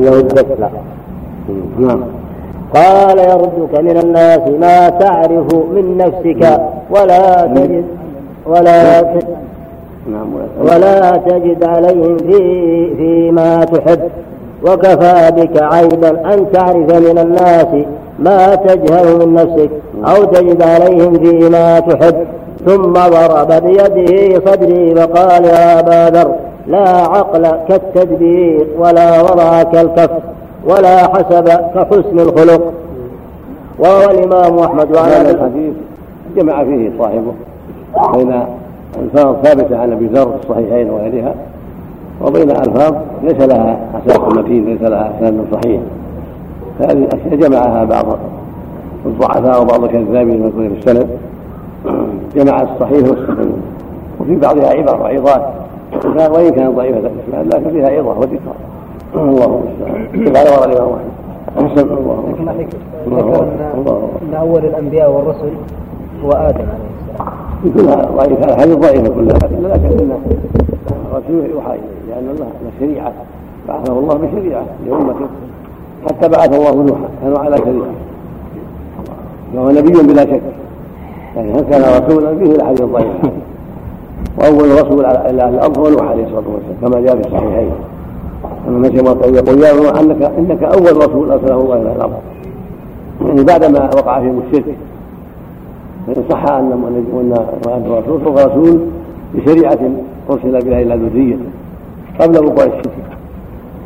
يردك 0.04 0.46
لا. 0.60 0.70
قال 2.76 3.20
يردك 3.20 3.80
من 3.80 3.98
الناس 3.98 4.40
ما 4.60 4.90
تعرف 4.90 5.54
من 5.54 5.98
نفسك 5.98 6.62
ولا 6.90 7.48
تجد 7.56 7.86
ولا 8.46 9.02
تجد 9.02 9.28
نعم. 10.12 10.28
ولا 10.62 11.18
تجد 11.18 11.64
عليهم 11.64 12.18
في 12.18 12.96
فيما 12.98 13.66
تحب. 13.66 14.00
وكفى 14.64 15.32
بك 15.32 15.62
عيبا 15.62 16.10
أن 16.10 16.52
تعرف 16.54 17.10
من 17.10 17.18
الناس 17.18 17.86
ما 18.20 18.56
تجهل 18.56 19.26
من 19.26 19.34
نفسك 19.34 19.70
أو 20.06 20.24
تجد 20.24 20.62
عليهم 20.62 21.14
فيما 21.14 21.80
تحب. 21.80 22.16
ثم 22.66 22.94
ضرب 22.94 23.64
بيده 23.64 24.42
صدري 24.52 24.94
وقال 24.94 25.46
يا 25.46 25.80
أبا 25.80 26.18
ذر 26.18 26.32
لا 26.68 26.90
عقل 26.90 27.52
كالتدبير 27.70 28.68
ولا 28.80 29.22
ورع 29.22 29.64
كالكف 29.64 30.10
ولا 30.66 30.98
حسب 30.98 31.48
كحسن 31.48 32.20
الخلق. 32.20 32.74
وروى 33.80 34.06
الإمام 34.06 34.60
أحمد 34.60 34.96
وعن 34.96 35.10
هذا 35.10 35.32
الحديث 35.32 35.74
جمع 36.38 36.64
فيه 36.64 36.92
صاحبه 37.00 37.34
بين 38.14 38.34
ألفاظ 39.04 39.36
ثابتة 39.44 39.78
عن 39.82 39.92
أبي 39.92 40.06
ذر 40.06 40.26
في 40.26 40.44
الصحيحين 40.44 40.90
وغيرها 40.90 41.34
وبين 42.22 42.52
ألفاظ 42.52 42.94
ليس 43.24 43.42
لها 43.42 43.80
أساس 44.06 44.20
متين 44.20 44.66
ليس 44.66 44.82
لها 44.82 45.14
أسناد 45.18 45.46
صحيح. 45.52 45.82
فهذه 46.80 46.92
الأشياء 46.92 47.36
جمعها 47.36 47.84
بعض 47.84 48.06
الضعفاء 49.06 49.62
وبعض 49.62 49.84
الكذابين 49.84 50.42
من 50.42 50.52
كل 50.58 50.90
السند. 50.90 51.08
جمع 52.36 52.62
الصحيح 52.62 53.10
والسقيم 53.10 53.62
وفي 54.20 54.36
بعضها 54.36 54.70
عبر 54.70 55.02
وعظات 55.02 55.42
وإن 56.32 56.50
كانت 56.50 56.76
ضعيفة 56.76 57.00
لكن 57.54 57.72
فيها 57.72 57.90
عظة 57.90 58.20
وذكر. 58.20 58.54
الله 59.16 59.62
المستعان 59.64 60.36
قال 60.36 60.48
ورد 60.60 60.72
الإمام 60.72 60.94
أحمد 61.58 61.68
أحسن 61.72 61.94
الله 61.98 62.24
ذكر 63.08 63.44
أن 64.30 64.34
أول 64.34 64.66
الأنبياء 64.66 65.12
والرسل 65.12 65.52
هو 66.26 66.32
آدم 66.32 66.66
عليه 66.66 66.92
السلام. 67.66 67.74
كلها 67.76 68.12
ضعيفة 68.18 68.54
هذه 68.64 68.74
ضعيفة 68.74 69.10
كلها 69.10 69.38
لكن 69.38 69.86
إن 70.00 70.12
الرسول 71.12 71.50
يوحى 71.52 71.72
إليه 71.72 72.16
لأن 72.16 72.30
الله 72.36 72.48
شريعة 72.80 73.12
بعثه 73.68 73.94
الله 74.00 74.14
بشريعة 74.16 74.64
لأمته 74.88 75.26
حتى 76.10 76.30
بعث 76.30 76.54
الله 76.56 76.84
نوحا 76.84 77.10
كانوا 77.22 77.40
على 77.40 77.58
شريعة 77.58 77.94
وهو 79.56 79.70
نبي 79.70 80.14
بلا 80.14 80.22
شك 80.26 80.42
يعني 81.36 81.54
هل 81.54 81.62
كان 81.70 82.04
رسولا 82.04 82.32
به 82.32 82.52
الحديث 82.56 82.82
ضعيف 82.82 83.08
واول 84.38 84.72
رسول 84.86 85.06
أهل 85.06 85.40
الأرض 85.40 85.78
هو 85.80 85.90
نوح 85.90 86.02
عليه 86.10 86.24
الصلاه 86.24 86.44
والسلام 86.54 86.76
كما 86.82 87.02
جاء 87.02 87.16
في 87.22 87.28
الصحيحين 87.28 87.70
ان 88.68 88.76
النبي 88.76 88.98
يقول 89.38 89.64
يا 89.64 89.74
نوح 89.74 90.00
انك 90.00 90.22
أنك 90.22 90.64
أول 90.64 90.98
رسول 90.98 91.32
أرسله 91.32 91.62
الله 91.62 91.76
إلى 91.76 91.92
الأرض. 91.96 92.14
يعني 93.26 93.44
بعدما 93.44 93.90
وقع 93.96 94.20
فيهم 94.20 94.42
الشرك 94.48 94.76
فإن 96.08 96.24
صح 96.30 96.44
أن 96.46 96.72
أن 97.66 97.84
الرسول 97.86 98.22
فهو 98.22 98.36
رسول 98.36 98.80
بشريعة 99.36 99.80
أرسل 100.30 100.66
بها 100.66 100.82
إلى 100.82 100.96
ذريته 100.96 101.46
قبل 102.20 102.46
وقوع 102.46 102.64
الشرك. 102.64 102.92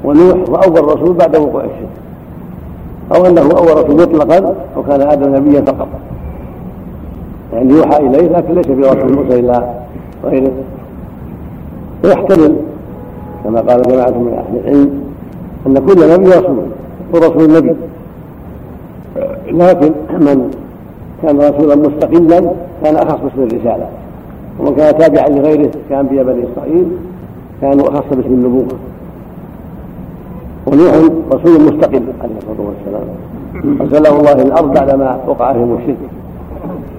ونوح 0.04 0.50
هو 0.50 0.56
أول 0.56 0.96
رسول 0.96 1.14
بعد 1.14 1.36
وقوع 1.36 1.64
الشرك. 1.64 1.90
أو 3.16 3.26
أنه 3.26 3.42
أول 3.42 3.84
رسول 3.84 3.96
مطلقا 3.96 4.56
وكان 4.78 5.02
آدم 5.02 5.36
نبيا 5.36 5.62
فقط. 5.62 5.88
يعني 7.54 7.74
يوحى 7.74 7.98
إليه 7.98 8.28
لكن 8.28 8.54
ليس 8.54 8.66
في 8.66 8.82
رسول 8.82 9.14
موسى 9.14 9.40
إلا 9.40 9.64
غيره. 10.26 10.52
ويحتمل 12.04 12.56
كما 13.46 13.62
قال 13.62 13.82
جماعة 13.82 14.10
من 14.10 14.34
أهل 14.34 14.60
العلم 14.60 15.04
أن 15.68 15.74
كل 15.88 16.14
نبي 16.14 16.30
رسول 16.30 16.58
ورسول 17.14 17.54
نبي 17.54 17.76
لكن 19.52 19.92
من 20.10 20.52
كان 21.22 21.38
رسولا 21.38 21.76
مستقلا 21.76 22.52
كان 22.84 22.96
أخص 22.96 23.20
باسم 23.24 23.56
الرسالة. 23.56 23.88
ومن 24.60 24.76
كان 24.76 24.98
تابعا 24.98 25.30
لغيره 25.30 25.72
كأنبياء 25.90 26.24
بني 26.26 26.44
إسرائيل 26.54 26.86
كانوا 27.62 27.90
أخص 27.90 28.06
باسم 28.12 28.30
النبوة. 28.30 28.66
ونوح 30.66 30.94
رسول 31.32 31.62
مستقل 31.62 32.04
عليه 32.22 32.36
الصلاة 32.38 32.68
والسلام. 32.68 33.08
أرسله 33.82 34.20
الله 34.20 34.32
إلى 34.32 34.44
الأرض 34.44 34.74
بعدما 34.74 35.20
وقع 35.28 35.54
فيهم 35.54 35.78
الشرك. 35.82 35.98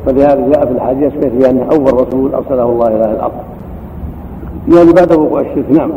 ولهذا 0.07 0.49
جاء 0.53 0.67
في 0.67 0.73
الحديث 0.73 1.13
بأنه 1.35 1.67
أول 1.71 1.95
رسول 1.95 2.35
أرسله 2.35 2.65
الله 2.65 2.89
إلى 2.89 3.13
الأرض. 3.13 3.33
يعني 4.75 4.93
بعد 4.93 5.13
وقوع 5.13 5.41
الشرك 5.41 5.71
نعم. 5.71 5.91